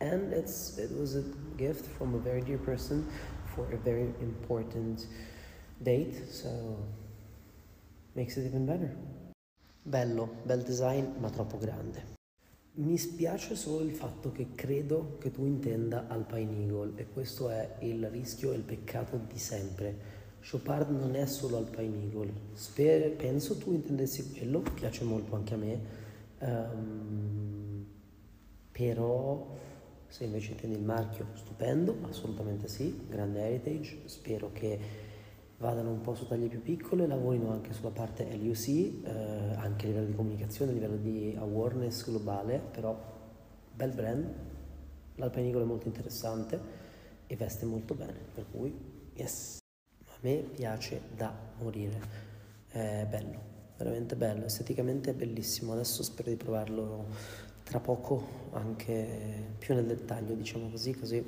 And 0.00 0.32
it's 0.32 0.76
it 0.78 0.90
was 0.98 1.14
a 1.16 1.22
gift 1.56 1.86
from 1.86 2.14
a 2.14 2.18
very 2.18 2.40
dear 2.40 2.58
person 2.58 3.06
for 3.54 3.70
a 3.72 3.76
very 3.76 4.12
important 4.20 5.06
date. 5.82 6.16
So 6.30 6.78
makes 8.14 8.36
it 8.36 8.46
even 8.46 8.66
better. 8.66 8.90
Bello, 9.86 10.28
bel 10.46 10.62
design, 10.62 11.14
ma 11.20 11.28
troppo 11.28 11.58
grande. 11.58 12.02
Mi 12.76 12.98
spiace 12.98 13.54
solo 13.54 13.84
il 13.84 13.94
fatto 13.94 14.32
che 14.32 14.48
credo 14.56 15.16
che 15.20 15.30
tu 15.30 15.46
intenda 15.46 16.08
Alpine 16.08 16.56
Eagle 16.56 16.94
e 16.96 17.06
questo 17.06 17.48
è 17.48 17.76
il 17.82 18.04
rischio 18.08 18.50
e 18.50 18.56
il 18.56 18.62
peccato 18.62 19.16
di 19.16 19.38
sempre. 19.38 19.96
Chopard 20.44 20.90
non 20.90 21.14
è 21.14 21.24
solo 21.26 21.58
Alpine 21.58 22.02
Eagle, 22.02 22.32
Sper- 22.54 23.12
penso 23.12 23.58
tu 23.58 23.72
intendessi 23.72 24.28
quello, 24.32 24.58
piace 24.74 25.04
molto 25.04 25.36
anche 25.36 25.54
a 25.54 25.56
me, 25.56 25.80
um, 26.40 27.86
però 28.72 29.56
se 30.08 30.24
invece 30.24 30.50
intendi 30.50 30.76
il 30.76 30.82
marchio, 30.82 31.28
stupendo, 31.34 31.98
assolutamente 32.08 32.66
sì, 32.66 33.06
grande 33.08 33.38
heritage, 33.38 34.00
spero 34.06 34.50
che 34.52 34.78
vadano 35.64 35.92
un 35.92 36.02
po' 36.02 36.14
su 36.14 36.26
taglie 36.26 36.48
più 36.48 36.60
piccole, 36.60 37.06
lavorino 37.06 37.50
anche 37.50 37.72
sulla 37.72 37.88
parte 37.88 38.28
LUC, 38.36 38.68
eh, 38.68 39.54
anche 39.56 39.86
a 39.86 39.88
livello 39.88 40.06
di 40.06 40.14
comunicazione, 40.14 40.72
a 40.72 40.74
livello 40.74 40.96
di 40.96 41.34
awareness 41.38 42.04
globale, 42.04 42.60
però 42.70 42.94
bel 43.74 43.90
brand, 43.92 44.34
l'Alpine 45.14 45.46
Eagle 45.46 45.62
è 45.62 45.64
molto 45.64 45.86
interessante 45.86 46.60
e 47.26 47.34
veste 47.34 47.64
molto 47.64 47.94
bene, 47.94 48.18
per 48.34 48.44
cui 48.50 48.78
yes, 49.14 49.56
a 50.04 50.16
me 50.20 50.36
piace 50.54 51.00
da 51.16 51.34
morire, 51.58 51.98
è 52.68 53.06
bello, 53.08 53.40
veramente 53.78 54.16
bello, 54.16 54.44
esteticamente 54.44 55.12
è 55.12 55.14
bellissimo, 55.14 55.72
adesso 55.72 56.02
spero 56.02 56.28
di 56.28 56.36
provarlo 56.36 57.06
tra 57.62 57.80
poco 57.80 58.50
anche 58.52 59.54
più 59.56 59.72
nel 59.72 59.86
dettaglio, 59.86 60.34
diciamo 60.34 60.68
così, 60.68 60.94
così 60.94 61.24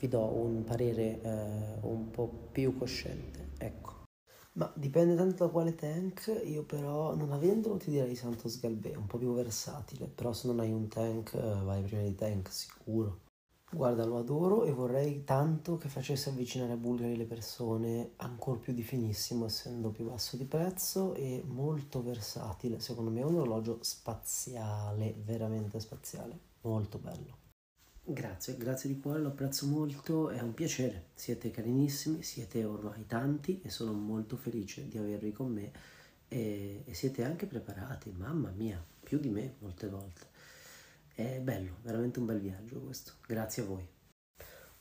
vi 0.00 0.08
do 0.08 0.24
un 0.24 0.64
parere 0.64 1.20
eh, 1.22 1.76
un 1.82 2.10
po' 2.10 2.48
più 2.50 2.76
cosciente, 2.76 3.49
ecco. 3.60 3.98
Ma 4.54 4.70
dipende 4.76 5.14
tanto 5.14 5.44
da 5.44 5.50
quale 5.50 5.74
tank, 5.74 6.42
io 6.44 6.64
però 6.64 7.14
non 7.14 7.30
avendolo 7.32 7.76
ti 7.76 7.90
direi 7.90 8.16
Santos 8.16 8.58
Galbé, 8.58 8.96
un 8.96 9.06
po' 9.06 9.18
più 9.18 9.32
versatile, 9.32 10.06
però 10.08 10.32
se 10.32 10.48
non 10.48 10.58
hai 10.60 10.72
un 10.72 10.88
tank 10.88 11.34
eh, 11.34 11.62
vai 11.62 11.82
prima 11.82 12.02
di 12.02 12.14
tank 12.14 12.50
sicuro. 12.52 13.20
Guarda, 13.72 14.04
lo 14.04 14.18
adoro 14.18 14.64
e 14.64 14.72
vorrei 14.72 15.22
tanto 15.22 15.76
che 15.78 15.88
facesse 15.88 16.30
avvicinare 16.30 16.72
a 16.72 16.76
Bulgari 16.76 17.16
le 17.16 17.24
persone 17.26 18.12
ancora 18.16 18.58
più 18.58 18.72
di 18.72 18.82
finissimo, 18.82 19.46
essendo 19.46 19.90
più 19.90 20.08
basso 20.10 20.36
di 20.36 20.44
prezzo 20.44 21.14
e 21.14 21.44
molto 21.46 22.02
versatile. 22.02 22.80
Secondo 22.80 23.10
me 23.10 23.20
è 23.20 23.24
un 23.24 23.36
orologio 23.36 23.78
spaziale, 23.82 25.14
veramente 25.24 25.78
spaziale, 25.78 26.38
molto 26.62 26.98
bello. 26.98 27.39
Grazie, 28.12 28.56
grazie 28.56 28.88
di 28.88 28.98
cuore, 28.98 29.20
lo 29.20 29.28
apprezzo 29.28 29.66
molto, 29.66 30.30
è 30.30 30.40
un 30.40 30.52
piacere, 30.52 31.10
siete 31.14 31.52
carinissimi, 31.52 32.24
siete 32.24 32.64
ormai 32.64 33.06
tanti 33.06 33.60
e 33.62 33.70
sono 33.70 33.92
molto 33.92 34.36
felice 34.36 34.88
di 34.88 34.98
avervi 34.98 35.30
con 35.30 35.52
me 35.52 35.70
e, 36.26 36.82
e 36.84 36.92
siete 36.92 37.22
anche 37.22 37.46
preparati, 37.46 38.10
mamma 38.10 38.50
mia, 38.50 38.84
più 39.00 39.20
di 39.20 39.28
me 39.28 39.54
molte 39.60 39.88
volte. 39.88 40.26
È 41.14 41.38
bello, 41.38 41.76
veramente 41.82 42.18
un 42.18 42.26
bel 42.26 42.40
viaggio 42.40 42.80
questo, 42.80 43.12
grazie 43.24 43.62
a 43.62 43.66
voi. 43.66 43.86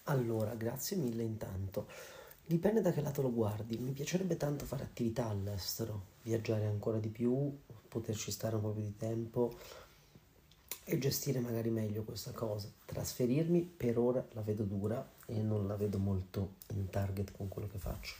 Allora, 0.06 0.56
grazie 0.56 0.98
mille 0.98 1.22
intanto. 1.22 1.88
Dipende 2.44 2.82
da 2.82 2.92
che 2.92 3.02
lato 3.02 3.22
lo 3.22 3.32
guardi, 3.32 3.78
mi 3.78 3.92
piacerebbe 3.92 4.38
tanto 4.38 4.66
fare 4.66 4.82
attività 4.82 5.28
all'estero, 5.28 6.06
viaggiare 6.24 6.66
ancora 6.66 6.98
di 6.98 7.10
più, 7.10 7.56
poterci 7.88 8.32
stare 8.32 8.56
un 8.56 8.64
po' 8.64 8.72
più 8.72 8.82
di 8.82 8.98
tempo 8.98 9.56
e 10.90 10.98
gestire 10.98 11.40
magari 11.40 11.70
meglio 11.70 12.04
questa 12.04 12.32
cosa. 12.32 12.68
Trasferirmi 12.86 13.62
per 13.62 14.00
ora 14.00 14.26
la 14.32 14.42
vedo 14.42 14.64
dura 14.64 15.08
e 15.28 15.42
non 15.42 15.68
la 15.68 15.76
vedo 15.76 16.00
molto 16.00 16.56
in 16.74 16.90
target 16.90 17.32
con 17.32 17.48
quello 17.48 17.68
che 17.68 17.78
faccio. 17.78 18.16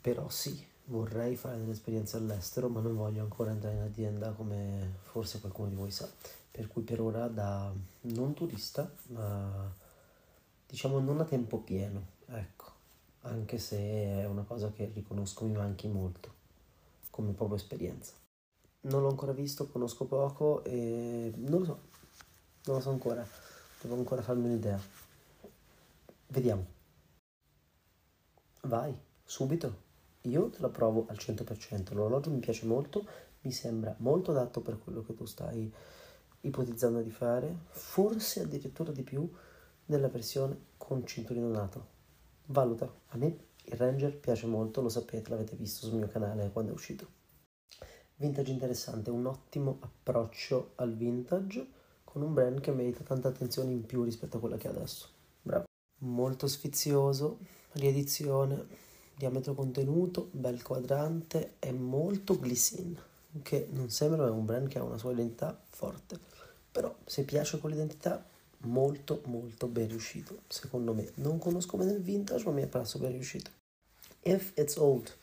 Però 0.00 0.28
sì, 0.28 0.66
vorrei 0.86 1.36
fare 1.36 1.58
delle 1.58 1.70
esperienze 1.70 2.16
all'estero, 2.16 2.68
ma 2.68 2.80
non 2.80 2.96
voglio 2.96 3.22
ancora 3.22 3.52
entrare 3.52 3.76
in 3.76 3.82
azienda 3.82 4.32
come 4.32 4.98
forse 5.02 5.38
qualcuno 5.40 5.68
di 5.68 5.76
voi 5.76 5.92
sa. 5.92 6.10
Per 6.50 6.66
cui 6.66 6.82
per 6.82 7.00
ora 7.00 7.28
da 7.28 7.72
non 8.00 8.34
turista, 8.34 8.92
ma 9.08 9.72
diciamo 10.66 10.98
non 10.98 11.20
a 11.20 11.24
tempo 11.24 11.58
pieno, 11.58 12.04
ecco, 12.26 12.64
anche 13.22 13.58
se 13.58 13.76
è 13.78 14.26
una 14.26 14.42
cosa 14.42 14.72
che 14.72 14.90
riconosco 14.92 15.44
mi 15.44 15.52
manchi 15.52 15.86
molto 15.88 16.32
come 17.10 17.32
propria 17.32 17.58
esperienza 17.58 18.12
non 18.84 19.02
l'ho 19.02 19.08
ancora 19.08 19.32
visto, 19.32 19.68
conosco 19.68 20.04
poco 20.06 20.64
e 20.64 21.32
non 21.36 21.60
lo 21.60 21.64
so, 21.64 21.80
non 22.64 22.76
lo 22.76 22.82
so 22.82 22.90
ancora, 22.90 23.26
devo 23.80 23.94
ancora 23.94 24.22
farmi 24.22 24.46
un'idea. 24.46 24.80
Vediamo. 26.28 26.66
Vai, 28.62 28.96
subito. 29.22 29.82
Io 30.22 30.48
te 30.48 30.60
la 30.60 30.70
provo 30.70 31.04
al 31.08 31.16
100%, 31.16 31.92
l'orologio 31.92 32.30
mi 32.30 32.38
piace 32.38 32.64
molto, 32.64 33.06
mi 33.42 33.52
sembra 33.52 33.94
molto 33.98 34.30
adatto 34.30 34.62
per 34.62 34.78
quello 34.78 35.02
che 35.02 35.14
tu 35.14 35.26
stai 35.26 35.70
ipotizzando 36.40 37.02
di 37.02 37.10
fare, 37.10 37.54
forse 37.70 38.40
addirittura 38.40 38.90
di 38.90 39.02
più 39.02 39.30
nella 39.86 40.08
versione 40.08 40.58
con 40.78 41.06
cinturino 41.06 41.48
nato. 41.48 41.86
Valuta, 42.46 42.90
a 43.08 43.16
me 43.16 43.38
il 43.64 43.76
Ranger 43.76 44.16
piace 44.18 44.46
molto, 44.46 44.80
lo 44.80 44.88
sapete, 44.88 45.28
l'avete 45.30 45.56
visto 45.56 45.86
sul 45.86 45.98
mio 45.98 46.08
canale 46.08 46.50
quando 46.50 46.70
è 46.70 46.74
uscito. 46.74 47.22
Vintage 48.24 48.52
interessante, 48.52 49.10
un 49.10 49.26
ottimo 49.26 49.76
approccio 49.80 50.70
al 50.76 50.94
vintage 50.94 51.66
con 52.04 52.22
un 52.22 52.32
brand 52.32 52.58
che 52.58 52.70
merita 52.70 53.04
tanta 53.04 53.28
attenzione 53.28 53.70
in 53.70 53.84
più 53.84 54.02
rispetto 54.02 54.38
a 54.38 54.40
quella 54.40 54.56
che 54.56 54.66
ha 54.66 54.70
adesso. 54.70 55.08
Bravo. 55.42 55.64
Molto 55.98 56.46
sfizioso, 56.46 57.36
riedizione, 57.72 58.64
diametro 59.14 59.52
contenuto, 59.52 60.28
bel 60.30 60.62
quadrante 60.62 61.56
e 61.58 61.70
molto 61.72 62.38
glycine, 62.38 62.98
che 63.42 63.68
non 63.72 63.90
sembra 63.90 64.30
un 64.30 64.46
brand 64.46 64.68
che 64.68 64.78
ha 64.78 64.84
una 64.84 64.96
sua 64.96 65.12
identità 65.12 65.54
forte, 65.68 66.18
però 66.72 66.96
se 67.04 67.24
piace 67.24 67.58
quell'identità 67.58 68.24
molto 68.60 69.20
molto 69.26 69.66
ben 69.66 69.88
riuscito, 69.88 70.44
secondo 70.48 70.94
me. 70.94 71.12
Non 71.16 71.36
conosco 71.36 71.76
bene 71.76 71.92
il 71.92 72.00
vintage, 72.00 72.46
ma 72.46 72.52
mi 72.52 72.62
è 72.62 72.68
parso 72.68 72.98
ben 72.98 73.12
riuscito. 73.12 73.50
If 74.22 74.56
it's 74.56 74.78
old, 74.78 75.14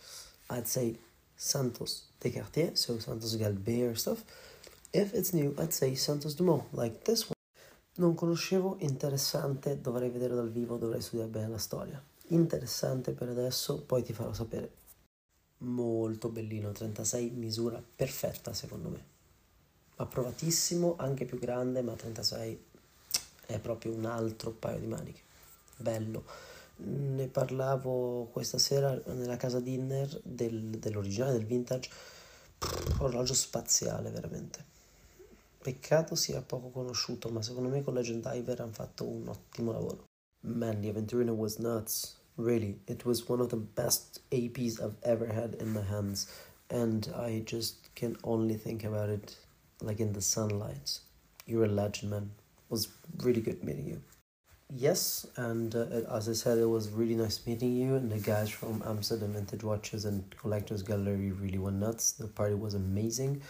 I'd 0.52 0.68
say 0.68 0.96
Santos 1.34 2.10
de 2.22 2.32
Cartier, 2.32 2.78
so 2.78 3.00
Santos 3.00 3.36
Galbet 3.36 3.90
or 3.90 3.98
stuff. 3.98 4.24
If 4.94 5.14
it's 5.14 5.34
new, 5.34 5.54
I'd 5.58 5.74
say 5.74 5.96
Santos 5.96 6.36
Dumont, 6.36 6.64
like 6.72 7.02
this 7.04 7.24
one. 7.24 7.36
Non 7.96 8.16
conoscevo, 8.16 8.78
interessante, 8.80 9.82
dovrei 9.82 10.10
vedere 10.10 10.36
dal 10.36 10.50
vivo, 10.50 10.78
dovrei 10.78 11.02
studiare 11.02 11.30
bene 11.30 11.50
la 11.50 11.58
storia. 11.58 12.02
Interessante 12.28 13.12
per 13.12 13.30
adesso, 13.30 13.82
poi 13.82 14.04
ti 14.04 14.14
farò 14.14 14.32
sapere. 14.34 14.80
Molto 15.60 16.30
bellino, 16.30 16.72
36, 16.72 17.30
misura 17.32 17.84
perfetta 17.96 18.54
secondo 18.54 18.90
me. 18.90 19.06
Approvatissimo, 19.98 20.96
anche 20.98 21.26
più 21.26 21.38
grande, 21.38 21.82
ma 21.82 21.94
36 21.94 22.66
è 23.46 23.60
proprio 23.60 23.94
un 23.94 24.06
altro 24.06 24.52
paio 24.52 24.80
di 24.80 24.88
maniche. 24.88 25.22
Bello. 25.78 26.24
Ne 26.84 27.28
parlavo 27.28 28.30
questa 28.32 28.58
sera 28.58 29.00
nella 29.08 29.38
casa 29.38 29.60
dinner 29.60 30.20
del, 30.24 30.80
dell'originale, 30.80 31.34
del 31.34 31.46
vintage. 31.46 31.90
orologio 33.00 33.34
spaziale, 33.34 34.10
veramente. 34.10 34.66
Peccato 35.62 36.16
sia 36.16 36.42
poco 36.42 36.70
conosciuto, 36.70 37.30
ma 37.30 37.42
secondo 37.42 37.70
me 37.70 37.84
con 37.84 37.94
Legend 37.94 38.28
Diver 38.32 38.62
hanno 38.62 38.72
fatto 38.72 39.06
un 39.06 39.28
ottimo 39.28 39.72
lavoro. 39.72 40.06
Man, 40.42 40.82
the 40.82 40.90
Aventurino 40.90 41.34
was 41.34 41.58
nuts. 41.58 42.18
Really, 42.36 42.80
it 42.88 43.06
was 43.06 43.28
one 43.28 43.42
of 43.42 43.50
the 43.50 43.58
best 43.58 44.22
APs 44.32 44.80
I've 44.80 44.98
ever 45.04 45.28
had 45.28 45.56
in 45.60 45.72
my 45.72 45.84
hands, 45.84 46.28
and 46.70 47.08
I 47.16 47.44
just 47.46 47.90
can 47.94 48.18
only 48.24 48.58
think 48.58 48.84
about 48.84 49.10
it 49.10 49.38
like 49.82 50.00
in 50.00 50.14
the 50.14 50.22
sunlight. 50.22 51.00
You're 51.46 51.66
a 51.66 51.68
legend, 51.68 52.12
man. 52.12 52.32
It 52.58 52.72
was 52.72 52.88
really 53.18 53.42
good 53.42 53.64
meeting 53.64 53.88
you. 53.88 54.02
Yes, 54.74 55.28
and 55.36 55.76
uh, 55.76 55.86
as 56.16 56.30
I 56.30 56.34
said, 56.34 56.58
it 56.58 56.66
was 56.66 56.90
really 56.90 57.16
nice 57.16 57.46
meeting 57.46 57.76
you. 57.76 57.96
And 57.96 58.10
the 58.10 58.20
guys 58.20 58.50
from 58.50 58.82
Amsterdam 58.86 59.34
Vintage 59.34 59.64
Watches 59.64 60.06
and 60.06 60.24
Collectors 60.38 60.82
Gallery 60.82 61.32
really 61.32 61.58
went 61.58 61.78
nuts. 61.78 62.14
The 62.14 62.28
party 62.28 62.56
was 62.56 62.74
amazing. 62.74 63.42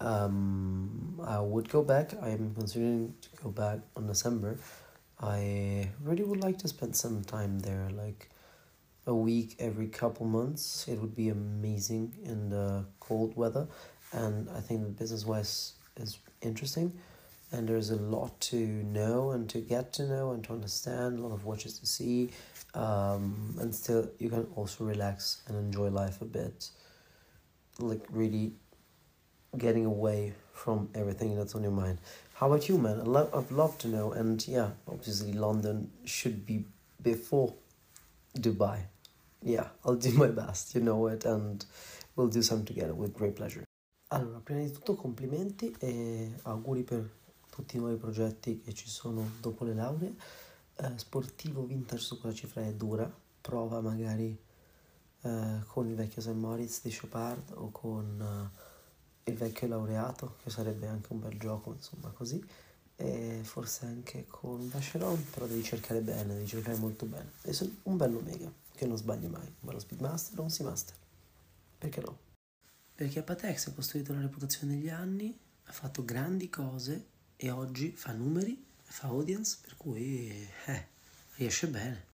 Um, 0.00 1.20
I 1.24 1.40
would 1.40 1.68
go 1.68 1.82
back. 1.82 2.14
I 2.22 2.28
am 2.28 2.54
considering 2.54 3.14
to 3.22 3.28
go 3.42 3.50
back 3.50 3.80
on 3.96 4.06
December. 4.06 4.58
I 5.20 5.90
really 6.04 6.22
would 6.22 6.42
like 6.44 6.58
to 6.58 6.68
spend 6.68 6.94
some 6.94 7.24
time 7.24 7.58
there, 7.58 7.88
like 7.90 8.30
a 9.06 9.14
week 9.14 9.56
every 9.58 9.88
couple 9.88 10.26
months. 10.26 10.86
It 10.86 11.00
would 11.00 11.16
be 11.16 11.28
amazing 11.30 12.16
in 12.22 12.50
the 12.50 12.84
cold 13.00 13.36
weather, 13.36 13.66
and 14.12 14.48
I 14.50 14.60
think 14.60 14.96
business 14.96 15.26
wise 15.26 15.72
is 15.96 16.18
interesting. 16.40 16.92
And 17.50 17.66
there's 17.68 17.90
a 17.90 17.96
lot 17.96 18.38
to 18.52 18.56
know 18.56 19.30
and 19.30 19.48
to 19.50 19.60
get 19.60 19.92
to 19.94 20.06
know 20.06 20.32
and 20.32 20.44
to 20.44 20.52
understand, 20.52 21.18
a 21.18 21.22
lot 21.22 21.32
of 21.32 21.44
watches 21.44 21.78
to 21.78 21.86
see, 21.86 22.30
um, 22.74 23.56
and 23.58 23.74
still 23.74 24.10
you 24.18 24.28
can 24.28 24.46
also 24.54 24.84
relax 24.84 25.42
and 25.48 25.56
enjoy 25.56 25.88
life 25.88 26.20
a 26.20 26.26
bit. 26.26 26.68
Like, 27.78 28.04
really 28.10 28.52
getting 29.56 29.86
away 29.86 30.34
from 30.52 30.90
everything 30.94 31.36
that's 31.36 31.54
on 31.54 31.62
your 31.62 31.72
mind. 31.72 31.98
How 32.34 32.48
about 32.52 32.68
you, 32.68 32.76
man? 32.76 33.00
I'd, 33.00 33.06
lo- 33.06 33.30
I'd 33.32 33.50
love 33.50 33.78
to 33.78 33.88
know. 33.88 34.12
And 34.12 34.46
yeah, 34.46 34.70
obviously, 34.86 35.32
London 35.32 35.90
should 36.04 36.44
be 36.44 36.66
before 37.02 37.54
Dubai. 38.36 38.80
Yeah, 39.42 39.68
I'll 39.84 39.94
do 39.94 40.12
my 40.12 40.28
best, 40.28 40.74
you 40.74 40.80
know 40.80 41.06
it, 41.06 41.24
and 41.24 41.64
we'll 42.16 42.28
do 42.28 42.42
some 42.42 42.64
together 42.64 42.94
with 42.94 43.14
great 43.14 43.36
pleasure. 43.36 43.64
Allora, 44.10 44.40
prima 44.40 44.62
di 44.62 44.72
tutto 44.72 44.94
complimenti 44.94 45.74
e 45.78 46.32
auguri 46.42 46.82
per 46.82 47.08
tutti 47.58 47.74
i 47.74 47.80
nuovi 47.80 47.96
progetti 47.96 48.60
che 48.60 48.72
ci 48.72 48.88
sono 48.88 49.32
dopo 49.40 49.64
le 49.64 49.74
lauree. 49.74 50.14
Eh, 50.76 50.92
sportivo 50.94 51.64
vintage 51.64 52.02
su 52.02 52.20
quella 52.20 52.32
cifra 52.32 52.62
è 52.64 52.72
dura, 52.72 53.12
prova 53.40 53.80
magari 53.80 54.38
eh, 55.22 55.58
con 55.66 55.88
il 55.88 55.96
vecchio 55.96 56.22
St. 56.22 56.34
Moritz 56.34 56.82
di 56.82 56.96
Chopard 56.96 57.50
o 57.54 57.72
con 57.72 58.52
eh, 59.24 59.30
il 59.30 59.36
vecchio 59.36 59.66
laureato, 59.66 60.36
che 60.40 60.50
sarebbe 60.50 60.86
anche 60.86 61.12
un 61.12 61.18
bel 61.18 61.36
gioco, 61.36 61.72
insomma 61.72 62.10
così, 62.10 62.40
e 62.94 63.40
forse 63.42 63.86
anche 63.86 64.26
con 64.28 64.68
Vacheron, 64.68 65.30
però 65.30 65.46
devi 65.46 65.64
cercare 65.64 66.00
bene, 66.00 66.34
devi 66.34 66.46
cercare 66.46 66.76
molto 66.76 67.06
bene. 67.06 67.32
E 67.42 67.58
un 67.82 67.96
bello 67.96 68.18
Omega, 68.18 68.52
che 68.72 68.86
non 68.86 68.96
sbagli 68.96 69.26
mai, 69.26 69.46
un 69.46 69.52
bello 69.58 69.80
Speedmaster 69.80 70.38
o 70.38 70.42
un 70.42 70.50
Seamaster, 70.50 70.94
perché 71.76 72.00
no? 72.02 72.18
Perché 72.94 73.20
Patex 73.22 73.66
ha 73.66 73.72
costruito 73.72 74.12
una 74.12 74.20
reputazione 74.20 74.74
negli 74.74 74.88
anni, 74.90 75.36
ha 75.64 75.72
fatto 75.72 76.04
grandi 76.04 76.48
cose 76.48 77.16
e 77.40 77.50
oggi 77.50 77.92
fa 77.92 78.10
numeri, 78.10 78.60
fa 78.82 79.06
audience, 79.06 79.58
per 79.62 79.76
cui 79.76 80.28
eh, 80.66 80.86
riesce 81.36 81.68
bene. 81.68 82.06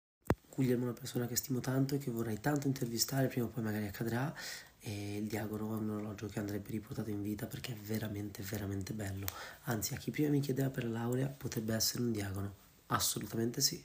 Guglielmo 0.55 0.83
è 0.83 0.89
una 0.89 0.99
persona 0.99 1.27
che 1.27 1.35
stimo 1.35 1.61
tanto 1.61 1.95
e 1.95 1.99
che 1.99 2.11
vorrei 2.11 2.41
tanto 2.41 2.67
intervistare, 2.67 3.29
prima 3.29 3.47
o 3.47 3.49
poi 3.49 3.63
magari 3.63 3.87
accadrà, 3.87 4.33
e 4.81 5.17
il 5.17 5.25
Diagono 5.25 5.75
è 5.75 5.79
un 5.79 5.89
orologio 5.89 6.27
che 6.27 6.41
andrebbe 6.41 6.71
riportato 6.71 7.09
in 7.09 7.23
vita 7.23 7.47
perché 7.47 7.73
è 7.73 7.77
veramente, 7.77 8.43
veramente 8.43 8.93
bello. 8.93 9.27
Anzi, 9.63 9.95
a 9.95 9.97
chi 9.97 10.11
prima 10.11 10.29
mi 10.29 10.41
chiedeva 10.41 10.69
per 10.69 10.85
la 10.85 10.99
laurea 10.99 11.29
potrebbe 11.29 11.75
essere 11.75 12.03
un 12.03 12.13
Diagono, 12.13 12.55
assolutamente 12.89 13.63
sì. 13.63 13.83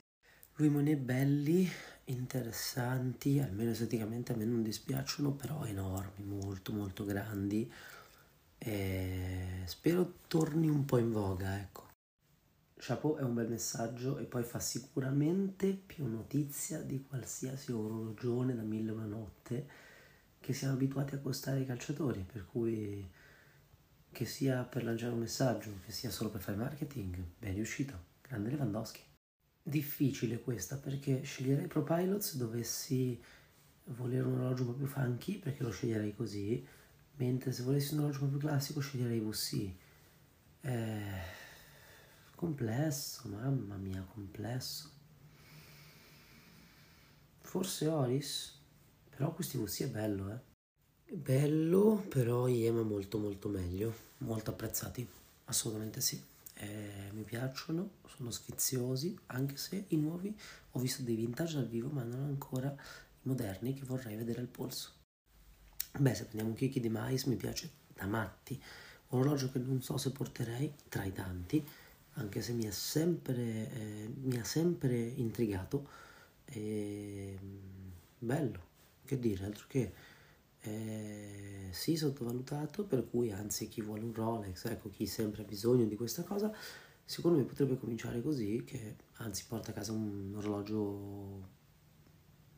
Lui 0.56 0.68
Monet 0.68 0.98
belli, 0.98 1.66
interessanti, 2.04 3.38
almeno 3.38 3.70
esteticamente 3.70 4.32
a 4.32 4.36
me 4.36 4.44
non 4.44 4.62
dispiacciono, 4.62 5.32
però 5.32 5.64
enormi, 5.64 6.22
molto 6.22 6.72
molto 6.72 7.06
grandi 7.06 7.72
e 8.62 9.62
spero 9.64 10.18
torni 10.28 10.68
un 10.68 10.84
po' 10.84 10.98
in 10.98 11.10
voga, 11.10 11.58
ecco. 11.58 11.88
Chapeau 12.76 13.16
è 13.16 13.22
un 13.22 13.32
bel 13.32 13.48
messaggio 13.48 14.18
e 14.18 14.24
poi 14.24 14.42
fa 14.42 14.60
sicuramente 14.60 15.72
più 15.72 16.06
notizia 16.06 16.82
di 16.82 17.02
qualsiasi 17.02 17.72
orologione 17.72 18.54
da 18.54 18.62
mille 18.62 18.90
una 18.90 19.06
notte 19.06 19.66
che 20.38 20.52
siamo 20.52 20.74
abituati 20.74 21.14
a 21.14 21.20
costare 21.20 21.60
i 21.60 21.66
calciatori, 21.66 22.24
per 22.30 22.46
cui 22.46 23.08
che 24.10 24.24
sia 24.26 24.62
per 24.64 24.84
lanciare 24.84 25.12
un 25.12 25.20
messaggio, 25.20 25.78
che 25.84 25.92
sia 25.92 26.10
solo 26.10 26.28
per 26.28 26.42
fare 26.42 26.58
marketing, 26.58 27.16
ben 27.38 27.54
riuscito, 27.54 27.98
grande 28.20 28.50
Lewandowski. 28.50 29.00
Difficile 29.62 30.40
questa 30.40 30.76
perché 30.76 31.22
sceglierei 31.22 31.66
Pro 31.66 31.82
Pilots 31.82 32.36
dovessi 32.36 33.18
volere 33.84 34.22
un 34.22 34.34
orologio 34.34 34.62
un 34.62 34.68
po' 34.68 34.74
più 34.74 34.86
funky 34.86 35.38
perché 35.38 35.62
lo 35.62 35.70
sceglierei 35.70 36.14
così 36.14 36.66
mentre 37.20 37.52
se 37.52 37.62
volessi 37.62 37.92
un 37.92 38.00
orologio 38.00 38.26
più 38.26 38.38
classico 38.38 38.80
sceglierei 38.80 39.20
VC. 39.20 39.70
Eh, 40.62 41.22
complesso, 42.34 43.28
mamma 43.28 43.76
mia, 43.76 44.02
complesso. 44.12 44.90
Forse 47.42 47.86
Oris? 47.88 48.58
Però 49.10 49.32
questi 49.34 49.58
VC 49.58 49.82
è 49.82 49.88
bello, 49.88 50.32
eh. 50.32 50.48
Bello, 51.12 52.02
però 52.08 52.46
IEMA 52.46 52.82
molto 52.82 53.18
molto 53.18 53.48
meglio, 53.48 53.92
molto 54.18 54.50
apprezzati, 54.50 55.06
assolutamente 55.46 56.00
sì. 56.00 56.22
Eh, 56.54 57.10
mi 57.12 57.22
piacciono, 57.22 57.90
sono 58.06 58.30
sfiziosi, 58.30 59.18
anche 59.26 59.56
se 59.56 59.84
i 59.88 59.96
nuovi 59.96 60.34
ho 60.72 60.78
visto 60.78 61.02
dei 61.02 61.16
vintage 61.16 61.56
dal 61.56 61.66
vivo, 61.68 61.88
ma 61.88 62.02
non 62.02 62.22
ancora 62.22 62.68
i 62.70 63.28
moderni 63.28 63.74
che 63.74 63.84
vorrei 63.84 64.16
vedere 64.16 64.40
al 64.40 64.46
polso. 64.46 64.99
Beh, 65.98 66.14
se 66.14 66.22
prendiamo 66.24 66.50
un 66.50 66.56
Kiki 66.56 66.80
di 66.80 66.88
Mais 66.88 67.24
mi 67.24 67.36
piace 67.36 67.70
da 67.94 68.06
matti, 68.06 68.60
un 69.08 69.20
orologio 69.20 69.50
che 69.50 69.58
non 69.58 69.82
so 69.82 69.96
se 69.96 70.12
porterei 70.12 70.72
tra 70.88 71.04
i 71.04 71.12
tanti, 71.12 71.64
anche 72.14 72.40
se 72.42 72.52
mi, 72.52 72.64
è 72.64 72.70
sempre, 72.70 73.34
eh, 73.72 74.10
mi 74.22 74.38
ha 74.38 74.44
sempre 74.44 74.96
intrigato. 74.96 75.88
E, 76.44 77.38
bello, 78.18 78.60
che 79.04 79.18
dire, 79.18 79.44
altro 79.44 79.64
che 79.68 79.92
eh, 80.60 81.68
sì 81.70 81.96
sottovalutato, 81.96 82.84
per 82.84 83.08
cui 83.08 83.32
anzi 83.32 83.68
chi 83.68 83.82
vuole 83.82 84.04
un 84.04 84.14
Rolex, 84.14 84.66
ecco 84.66 84.90
chi 84.90 85.06
sempre 85.06 85.42
ha 85.42 85.44
bisogno 85.44 85.84
di 85.84 85.96
questa 85.96 86.22
cosa, 86.22 86.52
secondo 87.04 87.38
me 87.38 87.44
potrebbe 87.44 87.78
cominciare 87.78 88.22
così, 88.22 88.62
che 88.64 88.96
anzi 89.14 89.44
porta 89.46 89.70
a 89.72 89.74
casa 89.74 89.92
un 89.92 90.32
orologio 90.36 91.58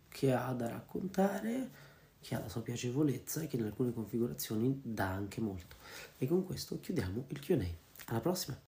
che 0.09 0.33
ha 0.33 0.53
da 0.53 0.69
raccontare 0.69 1.91
che 2.23 2.35
ha 2.37 2.39
la 2.41 2.49
sua 2.49 2.63
piacevolezza 2.63 3.43
e 3.43 3.49
che 3.49 3.57
in 3.57 3.65
alcune 3.65 3.93
configurazioni 3.93 4.81
dà 4.83 5.09
anche 5.09 5.41
molto. 5.41 5.77
E 6.17 6.27
con 6.27 6.45
questo 6.45 6.81
chiudiamo 6.81 7.27
il 7.29 7.41
QA. 7.41 7.67
Alla 8.07 8.21
prossima! 8.21 8.71